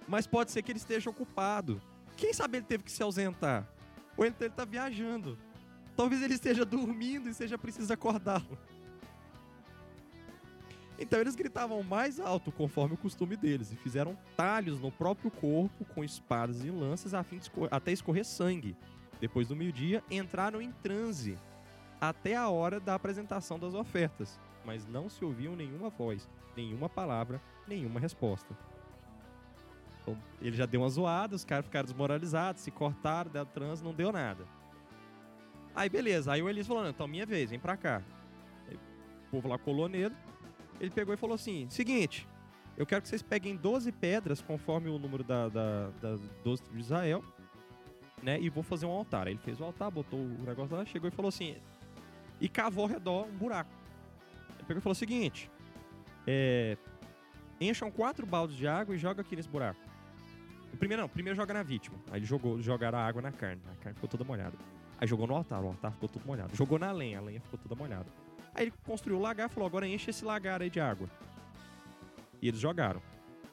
[0.08, 1.80] mas pode ser que ele esteja ocupado.
[2.16, 3.68] Quem sabe ele teve que se ausentar?
[4.16, 5.38] Ou ele está viajando.
[5.96, 8.58] Talvez ele esteja dormindo e seja preciso acordá-lo.
[10.98, 15.84] Então eles gritavam mais alto, conforme o costume deles, e fizeram talhos no próprio corpo
[15.84, 18.76] com espadas e lanças a fim de escor- até escorrer sangue.
[19.20, 21.38] Depois do meio-dia, entraram em transe
[22.00, 24.38] até a hora da apresentação das ofertas.
[24.64, 28.56] mas não se ouviam nenhuma voz, nenhuma palavra, nenhuma resposta.
[30.00, 33.94] Então, ele já deu uma zoada, os caras ficaram desmoralizados, se cortaram, deram trans, não
[33.94, 34.44] deu nada.
[35.74, 38.02] Aí beleza, aí o Elias falou, então minha vez, vem pra cá.
[38.68, 40.14] Aí, o povo lá colou nele,
[40.80, 42.28] ele pegou e falou assim, seguinte,
[42.76, 46.78] eu quero que vocês peguem 12 pedras, conforme o número da, da, das 12 tribos
[46.78, 47.24] de Israel,
[48.22, 49.26] né, e vou fazer um altar.
[49.26, 51.56] Aí ele fez o altar, botou o negócio lá, chegou e falou assim,
[52.40, 53.70] e cavou ao redor um buraco.
[54.56, 55.50] Ele pegou e falou o seguinte,
[56.26, 56.76] é,
[57.60, 59.80] encham quatro baldes de água e joga aqui nesse buraco.
[60.78, 61.96] Primeiro não, primeiro joga na vítima.
[62.10, 63.60] Aí ele jogou, jogaram a água na carne.
[63.70, 64.56] A carne ficou toda molhada.
[64.98, 66.54] Aí jogou no altar, o altar ficou todo molhado.
[66.56, 68.06] Jogou na lenha, a lenha ficou toda molhada.
[68.54, 71.08] Aí ele construiu o lagar e falou: agora enche esse lagar aí de água.
[72.40, 73.02] E eles jogaram.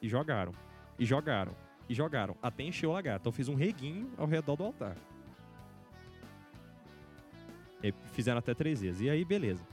[0.02, 0.54] E jogaram.
[0.98, 1.54] E jogaram.
[1.88, 2.36] E jogaram.
[2.42, 3.20] Até encher o lagar.
[3.20, 4.96] Então fiz um reguinho ao redor do altar.
[7.84, 9.02] E fizeram até três vezes.
[9.02, 9.64] E aí, beleza.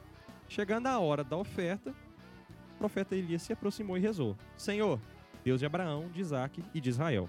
[0.49, 1.95] Chegando a hora da oferta,
[2.77, 5.01] o profeta Elias se aproximou e rezou: Senhor,
[5.43, 7.29] Deus de Abraão, de Isaac e de Israel,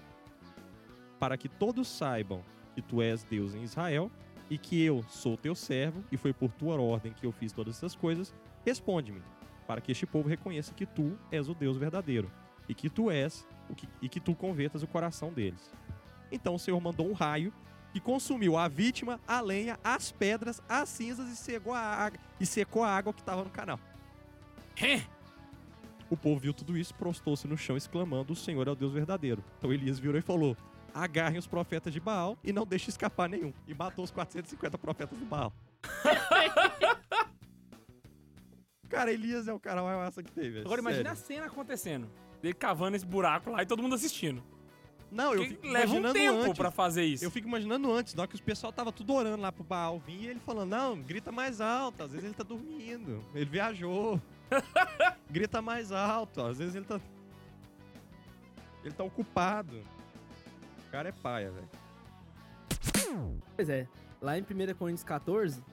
[1.20, 2.44] para que todos saibam
[2.76, 4.12] que tu és Deus em Israel
[4.50, 7.78] e que eu sou teu servo e foi por tua ordem que eu fiz todas
[7.78, 8.34] essas coisas,
[8.66, 9.22] responde-me,
[9.66, 12.30] para que este povo reconheça que tu és o Deus verdadeiro
[12.68, 15.72] e que tu és o que, e que tu convertas o coração deles.
[16.32, 17.54] Então o Senhor mandou um raio
[17.94, 22.46] que consumiu a vítima, a lenha, as pedras, as cinzas e secou a água, e
[22.46, 23.80] secou a água que estava no canal.
[26.10, 29.44] O povo viu tudo isso, prostou-se no chão, exclamando: O Senhor é o Deus verdadeiro.
[29.58, 30.56] Então Elias virou e falou:
[30.94, 33.54] Agarrem os profetas de Baal e não deixe escapar nenhum.
[33.68, 35.54] E matou os 450 profetas de Baal.
[38.90, 40.62] cara, Elias é o cara mais massa que teve.
[40.62, 41.28] Agora imagina a sério.
[41.28, 42.10] cena acontecendo.
[42.42, 44.42] Ele cavando esse buraco lá e todo mundo assistindo.
[45.12, 46.58] Não, eu fico leva um tempo antes.
[46.58, 47.24] pra fazer isso.
[47.24, 50.00] Eu fico imaginando antes, na hora que os pessoal tava tudo orando lá pro Baal
[50.00, 54.22] vir, e ele falando, não, grita mais alto, às vezes ele tá dormindo, ele viajou.
[55.30, 57.00] grita mais alto, às vezes ele tá...
[58.84, 59.82] Ele tá ocupado.
[60.88, 61.70] O cara é paia, velho.
[63.56, 63.88] Pois é,
[64.22, 65.64] lá em 1 Coríntios 14,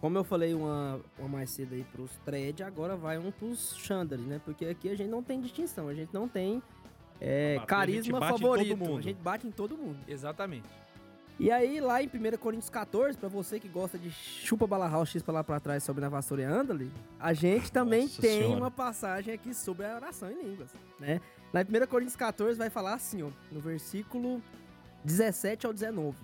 [0.00, 4.22] como eu falei uma, uma mais cedo aí pros thread, agora vai um pros Chandali,
[4.22, 4.40] né?
[4.44, 6.62] Porque aqui a gente não tem distinção, a gente não tem
[7.20, 8.68] é, a carisma gente bate em favorito.
[8.68, 8.98] todo mundo.
[8.98, 9.98] A gente bate em todo mundo.
[10.08, 10.68] Exatamente.
[11.42, 15.24] E aí, lá em 1 Coríntios 14, pra você que gosta de chupa bala x
[15.24, 16.88] pra lá pra trás sobre na vassoura e andale,
[17.18, 18.56] a gente também Nossa tem Senhora.
[18.58, 20.70] uma passagem aqui sobre a oração em línguas,
[21.00, 21.20] né?
[21.52, 24.40] Lá em 1 Coríntios 14 vai falar assim, ó, no versículo
[25.02, 26.16] 17 ao 19.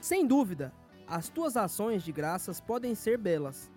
[0.00, 0.72] Sem dúvida,
[1.06, 3.70] as tuas ações de graças podem ser belas,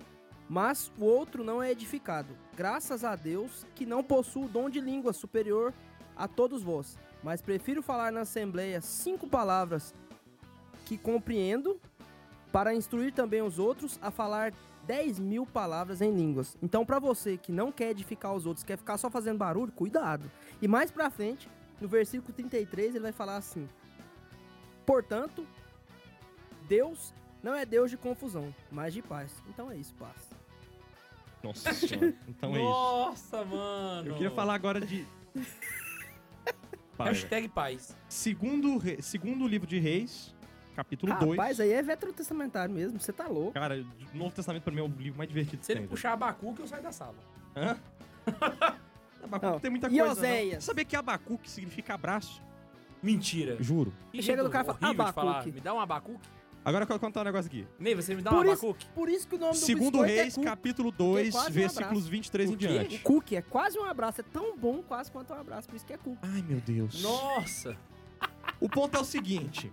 [0.49, 2.35] mas o outro não é edificado.
[2.55, 5.71] Graças a Deus que não possuo o dom de língua superior
[6.15, 9.93] a todos vós, mas prefiro falar na assembleia cinco palavras
[10.87, 11.79] que compreendo
[12.51, 14.53] para instruir também os outros a falar
[14.85, 16.55] 10 mil palavras em línguas.
[16.63, 20.31] Então, para você que não quer edificar os outros, quer ficar só fazendo barulho, cuidado.
[20.61, 21.49] E mais pra frente,
[21.81, 23.67] no versículo 33, ele vai falar assim:
[24.85, 25.45] Portanto,
[26.69, 27.13] Deus
[27.43, 29.31] não é Deus de confusão, mas de paz.
[29.49, 30.15] Então é isso, paz.
[31.43, 32.15] Nossa senhora.
[32.29, 32.63] Então é isso.
[32.69, 34.07] Nossa, mano.
[34.09, 35.05] Eu queria falar agora de...
[36.97, 37.09] Pai.
[37.11, 37.95] Hashtag paz.
[38.07, 40.33] segundo, re- segundo livro de Reis,
[40.77, 41.31] capítulo 2.
[41.31, 43.51] Rapaz, aí é veterotestamentário mesmo, você tá louco.
[43.53, 45.87] Cara, o Novo Testamento pra mim é o livro mais divertido Se que ele tem.
[45.89, 47.15] puxar Abacuque, eu saio da sala.
[47.55, 47.75] Hã?
[49.23, 49.59] Abacuque Não.
[49.59, 50.11] tem muita E coisa.
[50.11, 50.53] Oséias?
[50.53, 50.61] Não.
[50.61, 52.41] Sabia que Abacuque significa abraço?
[53.01, 53.57] Mentira.
[53.59, 53.91] Juro.
[54.11, 55.31] Que Chega do cara e fala, falar.
[55.31, 55.51] Abacuque.
[55.51, 56.29] Me dá um Abacuque.
[56.63, 57.65] Agora eu quero contar um negócio aqui.
[57.79, 58.87] Ney, você me dá Por um isso- Abacuque?
[58.93, 61.49] Por isso que o nome do Segundo biscoito Reis, é capítulo Porque é 2, quase
[61.49, 62.09] um versículos abraço.
[62.11, 62.99] 23 em O diante.
[62.99, 65.93] Cookie é quase um abraço, é tão bom quase quanto um abraço, por isso que
[65.93, 66.19] é cookie.
[66.21, 67.01] Ai, meu Deus.
[67.01, 67.75] Nossa.
[68.59, 69.71] O ponto é o seguinte.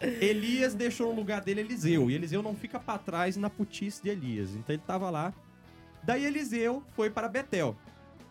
[0.00, 2.10] Elias deixou no lugar dele Eliseu.
[2.10, 4.54] E Eliseu não fica pra trás na putice de Elias.
[4.54, 5.32] Então ele tava lá.
[6.02, 7.76] Daí Eliseu foi para Betel.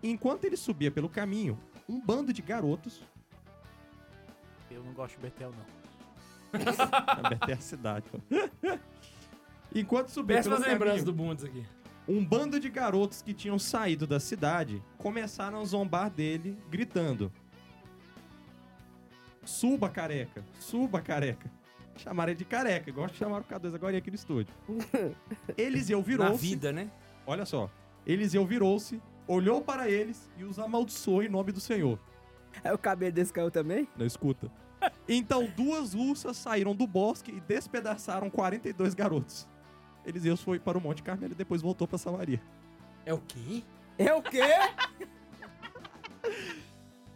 [0.02, 3.02] E enquanto ele subia pelo caminho, um bando de garotos.
[4.72, 6.62] Eu não gosto de Betel, não.
[6.62, 8.06] A Betel é a cidade.
[8.10, 8.20] pô.
[9.76, 11.66] enquanto subia pelo Péssimas lembranças caminho, do Bundes aqui.
[12.08, 17.32] um bando de garotos que tinham saído da cidade começaram a zombar dele, gritando:
[19.44, 20.44] Suba, careca!
[20.60, 21.50] Suba, careca!
[21.98, 24.54] Chamaram ele de careca, igual chamaram o K2 agora aqui no estúdio.
[25.58, 26.38] Eliseu Na virou-se.
[26.38, 26.90] vida, né?
[27.26, 27.70] Olha só.
[28.06, 32.00] Eliseu virou-se, olhou para eles e os amaldiçoou em nome do Senhor.
[32.64, 33.88] Aí o cabelo desse caiu também?
[33.98, 34.50] Não escuta.
[35.08, 39.48] Então duas ursas saíram do bosque e despedaçaram 42 garotos.
[40.06, 42.42] Eliseu foi para o Monte Carmelo e depois voltou para Samaria.
[43.06, 43.64] É o quê?
[43.98, 44.40] É o quê?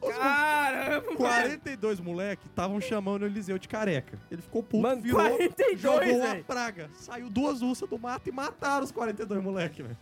[0.01, 1.15] Caramba!
[1.15, 4.17] 42 moleque estavam chamando o Eliseu de careca.
[4.29, 6.43] Ele ficou puto, Mano, virou, 42, jogou a velho.
[6.45, 6.89] praga.
[6.93, 9.97] Saiu duas ursas do mato e mataram os 42 moleque, velho.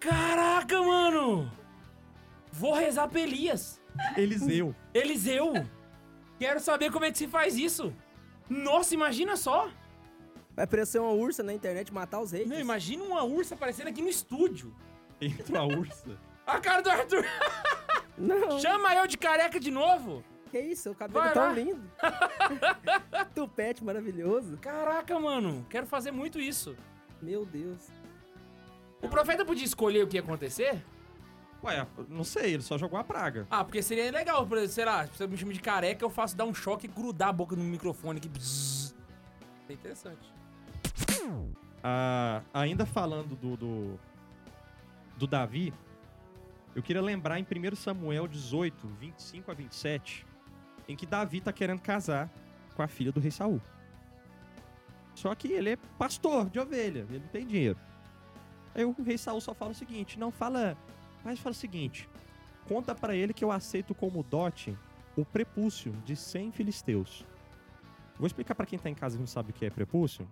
[0.00, 1.50] Caraca, mano!
[2.52, 3.80] Vou rezar pra Elias.
[4.16, 4.74] Eliseu.
[4.92, 5.52] Eliseu.
[6.38, 7.92] Quero saber como é que se faz isso.
[8.48, 9.68] Nossa, imagina só.
[10.54, 12.48] Vai parecer uma ursa na internet matar os reis.
[12.48, 14.74] Não, imagina uma ursa aparecendo aqui no estúdio.
[15.20, 16.18] Entra a ursa.
[16.46, 17.24] A cara do Arthur.
[18.16, 20.22] Não, Chama eu de careca de novo.
[20.50, 21.52] que isso, o cabelo Vai é tão lá.
[21.52, 21.82] lindo.
[23.34, 24.56] Tupete maravilhoso.
[24.58, 25.66] Caraca, mano.
[25.68, 26.76] Quero fazer muito isso.
[27.20, 27.88] Meu Deus.
[29.02, 30.82] O profeta podia escolher o que ia acontecer?
[31.62, 33.46] Ué, não sei, ele só jogou a praga.
[33.50, 36.10] Ah, porque seria legal, por exemplo, sei lá, se você me chama de careca, eu
[36.10, 38.28] faço dar um choque e grudar a boca no microfone aqui.
[38.28, 38.94] Bzzz.
[39.68, 40.32] É interessante.
[41.82, 44.00] Ah, ainda falando do, do,
[45.16, 45.72] do Davi,
[46.74, 50.26] eu queria lembrar em 1 Samuel 18, 25 a 27,
[50.88, 52.28] em que Davi tá querendo casar
[52.74, 53.60] com a filha do rei Saul.
[55.14, 57.78] Só que ele é pastor de ovelha, ele não tem dinheiro.
[58.74, 60.76] Aí o rei Saul só fala o seguinte, não fala,
[61.24, 62.08] mas fala o seguinte,
[62.66, 64.76] conta pra ele que eu aceito como dote
[65.16, 67.24] o prepúcio de 100 filisteus.
[68.18, 70.28] Vou explicar pra quem tá em casa e não sabe o que é prepúcio.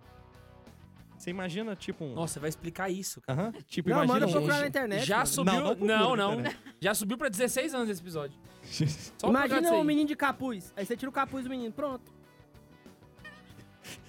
[1.23, 2.15] Você imagina, tipo um...
[2.15, 3.43] Nossa, vai explicar isso, cara.
[3.43, 5.05] Aham, Tipo, Não, imagina manda um- procurar na internet.
[5.07, 5.27] Já mano.
[5.29, 5.53] subiu.
[5.55, 6.53] Não, Não, não não.
[6.83, 8.37] Já subiu pra 16 anos esse episódio.
[9.23, 10.73] Imagina um menino de capuz.
[10.77, 11.73] Aí você tira o capuz do menino.
[11.73, 12.11] Pronto.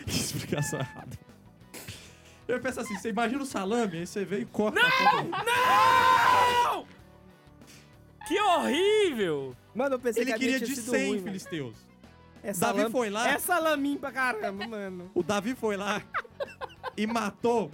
[0.03, 1.16] Que explicação errada.
[2.47, 4.80] Eu penso assim, você imagina o salame, aí você vem e corta.
[4.82, 5.24] Não!
[5.30, 6.88] Não!
[8.28, 9.55] Que horrível!
[9.76, 11.24] Mano, eu pensei Ele que queria de tinha 100 sido ruim, mano.
[11.26, 11.78] filisteus.
[12.41, 13.30] É Davi salame- foi lá.
[13.30, 15.11] É salaminho pra caramba, mano.
[15.14, 16.01] O Davi foi lá
[16.98, 17.72] e matou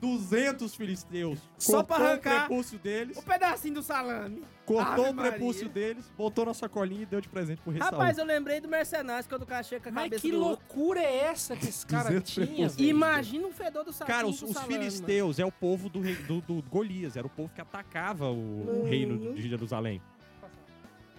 [0.00, 1.40] 200 filisteus.
[1.58, 4.44] Só pra cortou arrancar o prepúcio deles, O pedacinho do salame.
[4.64, 5.82] cortou Ave o prepúcio Maria.
[5.86, 9.26] deles, botou na sacolinha e deu de presente pro rei Rapaz, eu lembrei do Mercenários
[9.26, 10.50] quando o cara chega com a Mas cabeça que do outro.
[10.68, 12.32] loucura é essa que esse cara 200
[12.76, 12.88] tinha?
[12.88, 14.14] Imagina um fedor do salame.
[14.14, 14.84] Cara, os, os salame, mano.
[14.90, 18.62] filisteus é o povo do, rei, do, do Golias, era o povo que atacava o,
[18.62, 18.84] o Mano.
[18.84, 20.00] reino de Jerusalém.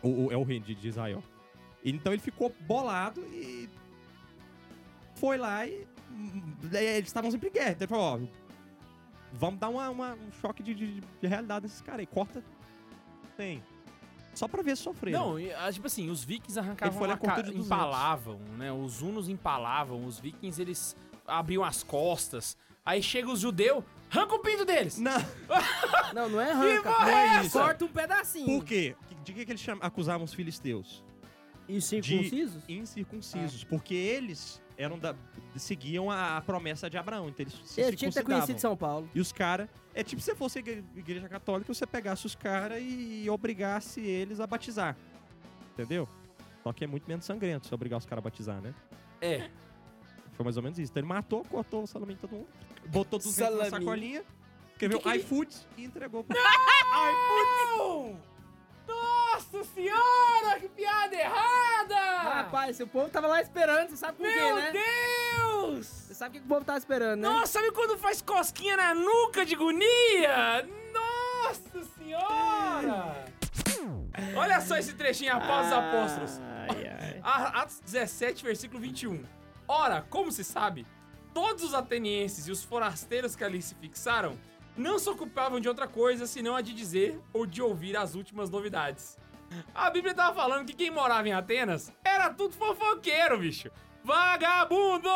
[0.01, 1.21] O, o- é o reino de, Israel.
[1.83, 3.67] Então ele ficou bolado e
[5.15, 5.85] foi lá e
[6.73, 7.71] eles estavam sempre em guerra.
[7.71, 8.19] Então ele falou, ó,
[9.33, 12.07] vamos dar uma, uma- um choque de, de- de realidade nesses caras aí.
[12.07, 12.43] Corta,
[13.37, 13.63] tem.
[14.33, 15.19] Só pra ver se sofreram.
[15.31, 17.65] Não, e, ah, tipo assim, os vikings arrancavam a ca- de 200.
[17.65, 18.71] empalavam, né?
[18.71, 20.95] Os hunos empalavam, os vikings eles
[21.27, 22.55] abriam as costas.
[22.85, 24.97] Aí chega os judeus, arranca o pinto deles.
[24.97, 25.17] Não,
[26.13, 26.89] Não, não é arranca.
[26.89, 27.57] não é é isso.
[27.57, 28.45] Corta um pedacinho.
[28.59, 28.95] por quê?
[29.23, 31.03] De que, que eles cham- acusavam os filisteus?
[31.69, 32.63] E circuncisos?
[32.67, 35.13] incircuncisos, porque eles eram da,
[35.55, 38.37] seguiam a, a promessa de Abraão, então eles se Ele tinha que ter circuncidavam.
[38.47, 39.09] conhecido São Paulo.
[39.13, 43.29] E os caras, é tipo se fosse igre- igreja católica, você pegasse os caras e
[43.29, 44.97] obrigasse eles a batizar.
[45.73, 46.07] Entendeu?
[46.63, 48.73] Só que é muito menos sangrento se obrigar os caras a batizar, né?
[49.21, 49.49] É.
[50.33, 50.91] Foi mais ou menos isso.
[50.91, 52.47] Então ele matou, cortou o salame em todo mundo,
[52.87, 54.23] botou 200 na sacolinha,
[54.71, 56.35] escreveu Que que ele- iFood e entregou pro...
[57.77, 58.17] Não!
[58.87, 59.99] Nossa senhora,
[60.59, 61.95] que piada errada!
[62.29, 64.71] Rapaz, o povo tava lá esperando, você sabe por quê, Meu né?
[64.71, 65.85] Deus!
[65.85, 67.29] Você sabe o que o povo tava esperando, né?
[67.29, 70.67] Nossa, sabe quando faz cosquinha na nuca de agonia?
[70.93, 73.25] Nossa senhora!
[74.35, 76.39] Olha só esse trechinho após os apóstolos.
[76.69, 77.19] Ai, ai.
[77.23, 79.23] A- Atos 17, versículo 21.
[79.67, 80.85] Ora, como se sabe,
[81.33, 84.37] todos os atenienses e os forasteiros que ali se fixaram
[84.75, 88.49] não se ocupavam de outra coisa senão a de dizer ou de ouvir as últimas
[88.49, 89.17] novidades.
[89.73, 93.69] A Bíblia tava falando que quem morava em Atenas era tudo fofoqueiro, bicho.
[94.03, 95.09] Vagabundo!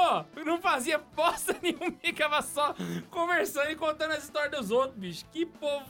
[0.45, 2.75] Não fazia bosta nenhuma, ficava só
[3.09, 5.25] conversando e contando as histórias dos outros, bicho.
[5.31, 5.85] Que povo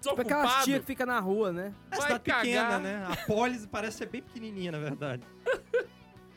[0.00, 1.74] Tipo aquelas tia que fica na rua, né?
[1.90, 2.80] É Vai cidade pequena, cagar.
[2.80, 3.06] né?
[3.10, 5.22] A polis parece ser bem pequenininha, na verdade.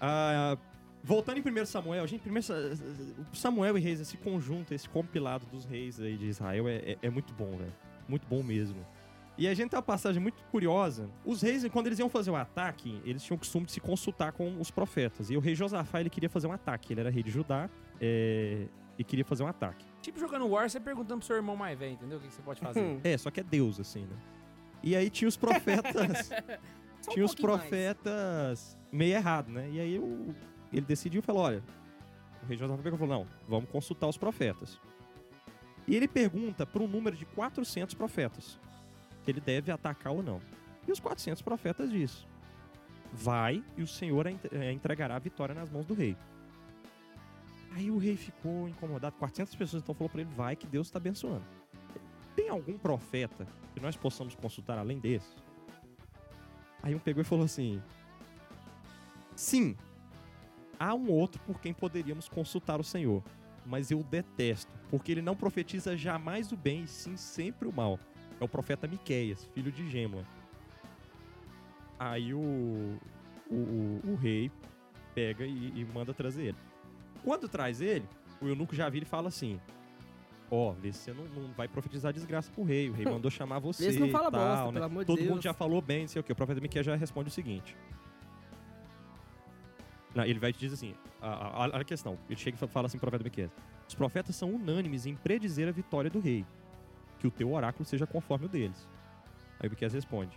[0.04, 0.58] Ah,
[1.04, 2.48] voltando em 1 Samuel, gente, primeiro,
[3.34, 7.10] Samuel e Reis, esse conjunto, esse compilado dos reis aí de Israel é, é- é
[7.12, 7.72] muito bom, velho.
[8.08, 8.84] Muito bom mesmo.
[9.38, 11.10] E a gente tem uma passagem muito curiosa.
[11.26, 14.32] Os reis, quando eles iam fazer o ataque, eles tinham o costume de se consultar
[14.34, 15.30] com os profetas.
[15.32, 16.94] E o rei Josafá, ele queria fazer um ataque.
[16.94, 17.70] Ele era rei de Judá
[18.00, 18.68] é,
[19.00, 19.86] e queria fazer um ataque.
[20.02, 22.18] Tipo jogando War, você perguntando pro seu irmão mais velho, entendeu?
[22.18, 22.82] O que você pode fazer?
[22.82, 23.00] Hum.
[23.04, 24.16] É, só que é Deus, assim, né?
[24.84, 26.30] E aí tinha os profetas...
[27.02, 27.62] Só um tinha os pouquinho mais.
[27.68, 29.68] profetas meio errado, né?
[29.72, 30.36] E aí o-
[30.72, 31.64] ele decidiu e falou: olha,
[32.44, 34.80] o rei Josafá pegou e falou: não, vamos consultar os profetas.
[35.88, 38.60] E ele pergunta para um número de 400 profetas
[39.24, 40.42] que ele deve atacar ou não.
[40.88, 42.26] E os 400 profetas diz:
[43.12, 46.16] vai e o Senhor eh, entregará a vitória nas mãos do rei.
[47.74, 49.16] Aí o rei ficou incomodado.
[49.18, 51.44] 400 pessoas então falou para ele: vai que Deus está abençoando.
[52.36, 55.36] Tem algum profeta que nós possamos consultar além desse?
[56.82, 57.82] Aí um pegou e falou assim:
[59.36, 59.76] Sim,
[60.80, 63.24] há um outro por quem poderíamos consultar o Senhor.
[63.64, 68.00] mas eu detesto, porque ele não profetiza jamais o bem, e sim sempre o mal.
[68.42, 70.26] É o profeta Miqueias, filho de Gêmula.
[72.00, 72.40] Aí o,
[73.50, 74.52] o, o- o rei
[75.14, 76.58] pega e, e manda trazer ele.
[77.24, 78.04] Quando traz ele,
[78.42, 79.62] o eunuco já vira e fala assim:
[80.50, 82.90] Ó, vê se você não, não vai profetizar desgraça pro rei.
[82.90, 83.86] O rei mandou chamar você.
[83.86, 84.72] Vê se não fala tal, bosta, né?
[84.74, 85.30] pelo amor de Todo Deus.
[85.30, 86.32] mundo já falou bem, não sei o que.
[86.32, 87.78] O profeta Miqueias já responde o seguinte.
[90.16, 92.18] Não, ele vai te dizer assim, a, a- a questão.
[92.28, 93.52] Ele chega e fala assim pro profeta Miqueias.
[93.88, 96.44] Os profetas são unânimes em predizer a vitória do rei.
[97.22, 98.88] Que o teu oráculo seja conforme o deles.
[99.60, 100.36] Aí o Miqueias responde.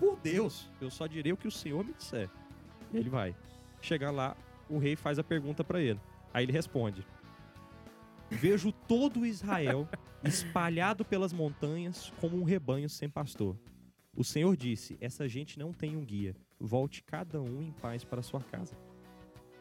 [0.00, 2.28] Por Deus, eu só direi o que o Senhor me disser.
[2.92, 3.36] E ele vai.
[3.80, 4.36] Chegar lá,
[4.68, 6.00] o rei faz a pergunta pra ele.
[6.32, 7.06] Aí ele responde.
[8.28, 9.88] Vejo todo Israel
[10.24, 13.56] espalhado pelas montanhas como um rebanho sem pastor.
[14.16, 16.34] O Senhor disse: Essa gente não tem um guia.
[16.58, 18.76] Volte cada um em paz para sua casa.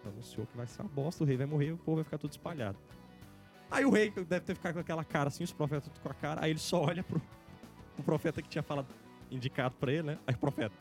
[0.04, 2.32] Anunciou que vai ser uma bosta, o rei vai morrer o povo vai ficar tudo
[2.32, 2.80] espalhado.
[3.74, 6.14] Aí o rei deve ter ficado com aquela cara assim, os profetas tudo com a
[6.14, 6.44] cara.
[6.44, 7.22] Aí ele só olha pro,
[7.96, 8.88] pro profeta que tinha falado,
[9.32, 10.20] indicado pra ele, né?
[10.28, 10.76] Aí o profeta: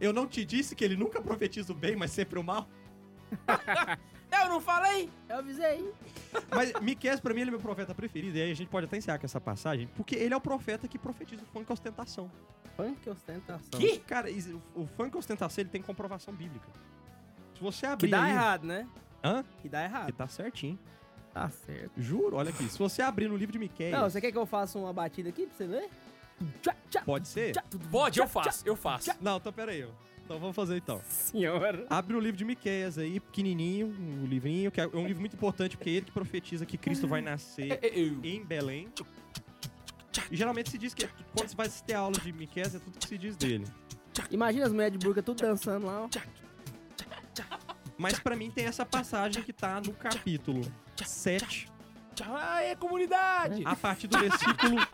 [0.00, 2.66] Eu não te disse que ele nunca profetiza o bem, mas sempre o mal?
[4.32, 5.10] Eu não falei?
[5.28, 5.92] Eu avisei.
[6.50, 8.36] Mas Miqueias, pra mim, ele é meu profeta preferido.
[8.38, 10.88] E aí a gente pode até encerrar com essa passagem, porque ele é o profeta
[10.88, 12.30] que profetiza o funk ostentação.
[12.76, 13.78] Funk ostentação.
[13.78, 13.98] Que?
[13.98, 16.66] Cara, is- o funk ostentação ele tem comprovação bíblica.
[17.54, 18.10] Se você Que abrir.
[18.10, 18.88] dá aí- errado, né?
[19.22, 19.44] Hã?
[19.60, 20.12] Que dá Que errado.
[20.14, 20.78] tá certinho.
[21.32, 21.92] Tá certo.
[21.96, 22.64] Juro, olha aqui.
[22.68, 23.98] Se você abrir no livro de Miqueias.
[23.98, 25.88] Não, você quer que eu faça uma batida aqui pra você ler?
[26.60, 27.52] Tchá, tchá, Pode ser?
[27.52, 29.10] tchá, tudo Pode, eu faço, eu faço.
[29.20, 29.86] Não, então pera aí.
[30.24, 31.00] Então vamos fazer então.
[31.08, 31.86] Senhora.
[31.90, 33.88] Abre o livro de Miqueias aí, pequenininho,
[34.22, 37.06] o livrinho, que é um livro muito importante, porque é ele que profetiza que Cristo
[37.08, 38.88] vai nascer Eu- em Belém.
[40.30, 43.06] E geralmente se diz que quando você vai ter aula de Miqueias, é tudo que
[43.08, 43.66] se diz dele.
[44.30, 46.08] Imagina as mulheres de burca tudo dançando lá, ó.
[47.98, 50.60] Mas pra mim tem essa passagem que tá no capítulo
[51.04, 51.70] 7,
[52.14, 53.62] Tchau, aê, comunidade!
[53.64, 54.76] a partir do versículo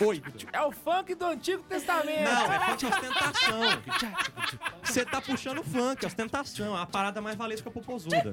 [0.00, 0.48] 8.
[0.52, 2.24] É o funk do Antigo Testamento.
[2.24, 3.60] Não, é funk ostentação.
[4.82, 6.76] Você tá puxando funk, ostentação.
[6.76, 8.32] É a parada mais valesca popozuda.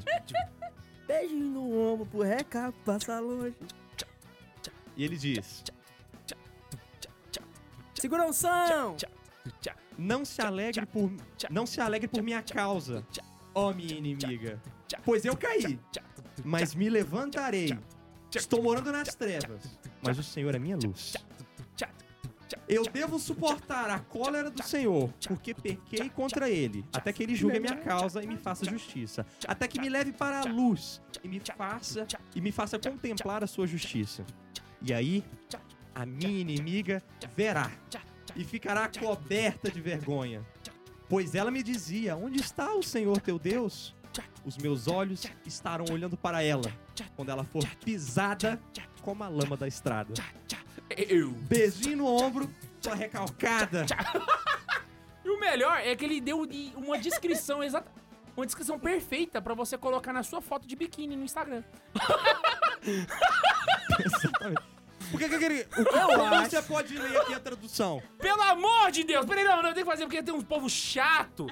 [1.05, 3.55] Beijinho no ombro pro recado, passa longe.
[4.95, 5.63] E ele diz:
[7.93, 8.95] Segura um som!
[9.97, 11.11] Não se alegre por,
[11.49, 13.05] não se alegre por minha causa,
[13.53, 14.59] ó minha inimiga.
[15.05, 15.79] Pois eu caí,
[16.43, 17.77] mas me levantarei.
[18.33, 21.13] Estou morando nas trevas, mas o Senhor é minha luz.
[22.67, 27.57] Eu devo suportar a cólera do Senhor, porque pequei contra ele, até que ele julgue
[27.57, 31.27] a minha causa e me faça justiça, até que me leve para a luz e
[31.27, 34.25] me faça e me faça contemplar a sua justiça.
[34.81, 35.23] E aí,
[35.93, 37.03] a minha inimiga
[37.35, 37.71] verá
[38.35, 40.45] e ficará coberta de vergonha.
[41.09, 43.93] Pois ela me dizia: Onde está o Senhor teu Deus?
[44.45, 46.63] Os meus olhos estarão olhando para ela
[47.15, 48.59] quando ela for pisada
[49.01, 50.13] como a lama da estrada.
[50.89, 51.31] Eu.
[51.31, 52.49] Beijinho no ombro,
[52.81, 53.85] sua recalcada.
[55.23, 57.89] E o melhor é que ele deu de- uma descrição exata.
[58.35, 61.63] Uma descrição perfeita pra você colocar na sua foto de biquíni no Instagram.
[63.99, 64.61] Exatamente.
[65.11, 65.61] Por que que aquele.
[65.77, 68.01] O como você pode ler aqui a tradução?
[68.17, 69.25] Pelo amor de Deus!
[69.25, 71.47] Peraí, não, não, eu tenho que fazer porque tem um povo chato.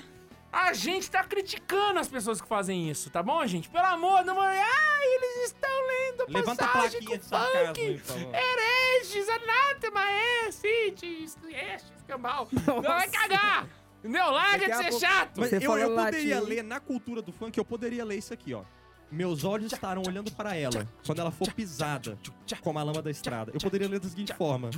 [0.51, 3.69] A gente tá criticando as pessoas que fazem isso, tá bom, gente?
[3.69, 4.57] Pelo amor, não vai.
[4.59, 8.31] Ah, eles estão lendo a Levanta a passagem plaquinha com funk.
[8.33, 12.47] Hereges, anátema, é, cites, este, escambau.
[12.65, 13.67] Não vai cagar!
[13.99, 14.31] Entendeu?
[14.31, 15.31] Larga de a ser pouco- chato!
[15.39, 16.47] Mas Você eu, eu poderia latim.
[16.49, 18.63] ler na cultura do funk, eu poderia ler isso aqui, ó.
[19.11, 22.17] Meus olhos estarão olhando para ela quando ela for pisada,
[22.61, 23.51] como a lama da estrada.
[23.53, 24.69] Eu poderia ler da seguinte forma: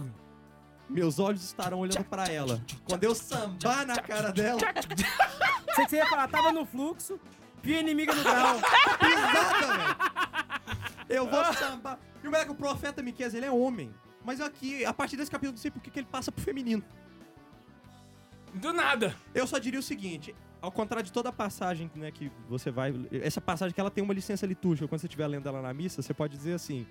[0.91, 4.59] Meus olhos estarão olhando para ela quando eu sambar na cara dela,
[5.73, 7.17] Sei que você ia falar, tava no fluxo,
[7.63, 8.55] viu a inimiga no grau.
[8.55, 9.95] velho.
[11.07, 11.97] Eu vou sambar.
[12.21, 13.93] E o moleque, o profeta Miqueias, ele é homem.
[14.23, 16.43] Mas aqui, a partir desse capítulo, eu não sei por que que ele passa pro
[16.43, 16.83] feminino.
[18.53, 19.15] Do nada.
[19.33, 22.93] Eu só diria o seguinte, ao contrário de toda a passagem né, que você vai...
[23.11, 26.01] Essa passagem que ela tem uma licença litúrgica, quando você estiver lendo ela na missa,
[26.01, 26.85] você pode dizer assim,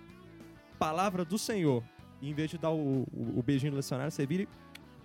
[0.79, 1.85] palavra do Senhor.
[2.21, 4.49] E em vez de dar o, o, o beijinho no lecionário, você vira e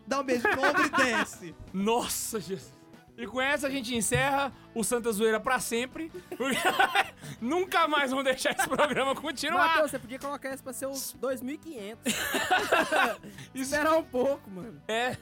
[0.05, 1.55] dá um beijo no ombro e desce.
[1.73, 2.73] Nossa, Jesus.
[3.17, 6.11] E com essa a gente encerra o Santa Zoeira pra sempre.
[6.35, 6.57] porque
[7.39, 9.67] Nunca mais vamos deixar esse programa continuar.
[9.67, 11.97] Matheus, você podia colocar isso pra ser os 2.500.
[13.55, 14.81] Esperar um pouco, mano.
[14.87, 15.15] É.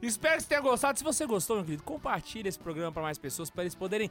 [0.00, 0.98] Espero que você tenha gostado.
[0.98, 4.10] Se você gostou, meu querido, compartilhe esse programa pra mais pessoas, pra eles poderem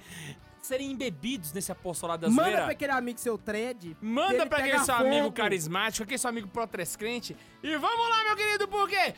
[0.61, 2.61] serem embebidos nesse apostolado da Manda zoeira.
[2.63, 3.95] pra aquele amigo seu thread.
[4.01, 5.07] Manda pra aquele seu fogo.
[5.07, 7.35] amigo carismático, aquele seu amigo protescrente.
[7.63, 9.13] E vamos lá, meu querido, porque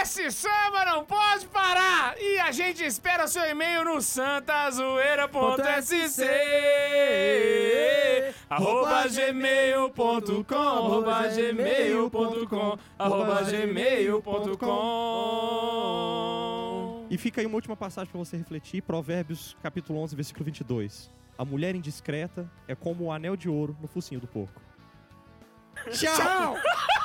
[0.00, 2.14] esse samba não pode parar.
[2.20, 6.22] E a gente espera seu e-mail no santazoeira.sc.
[8.50, 14.58] arroba gmail.com, arroba gmail.com, arroba gmail.com.
[17.10, 21.10] E fica aí uma última passagem pra você refletir, Provérbios capítulo 11, versículo 22.
[21.38, 24.60] A mulher indiscreta é como o anel de ouro no focinho do porco.
[25.90, 26.56] Tchau!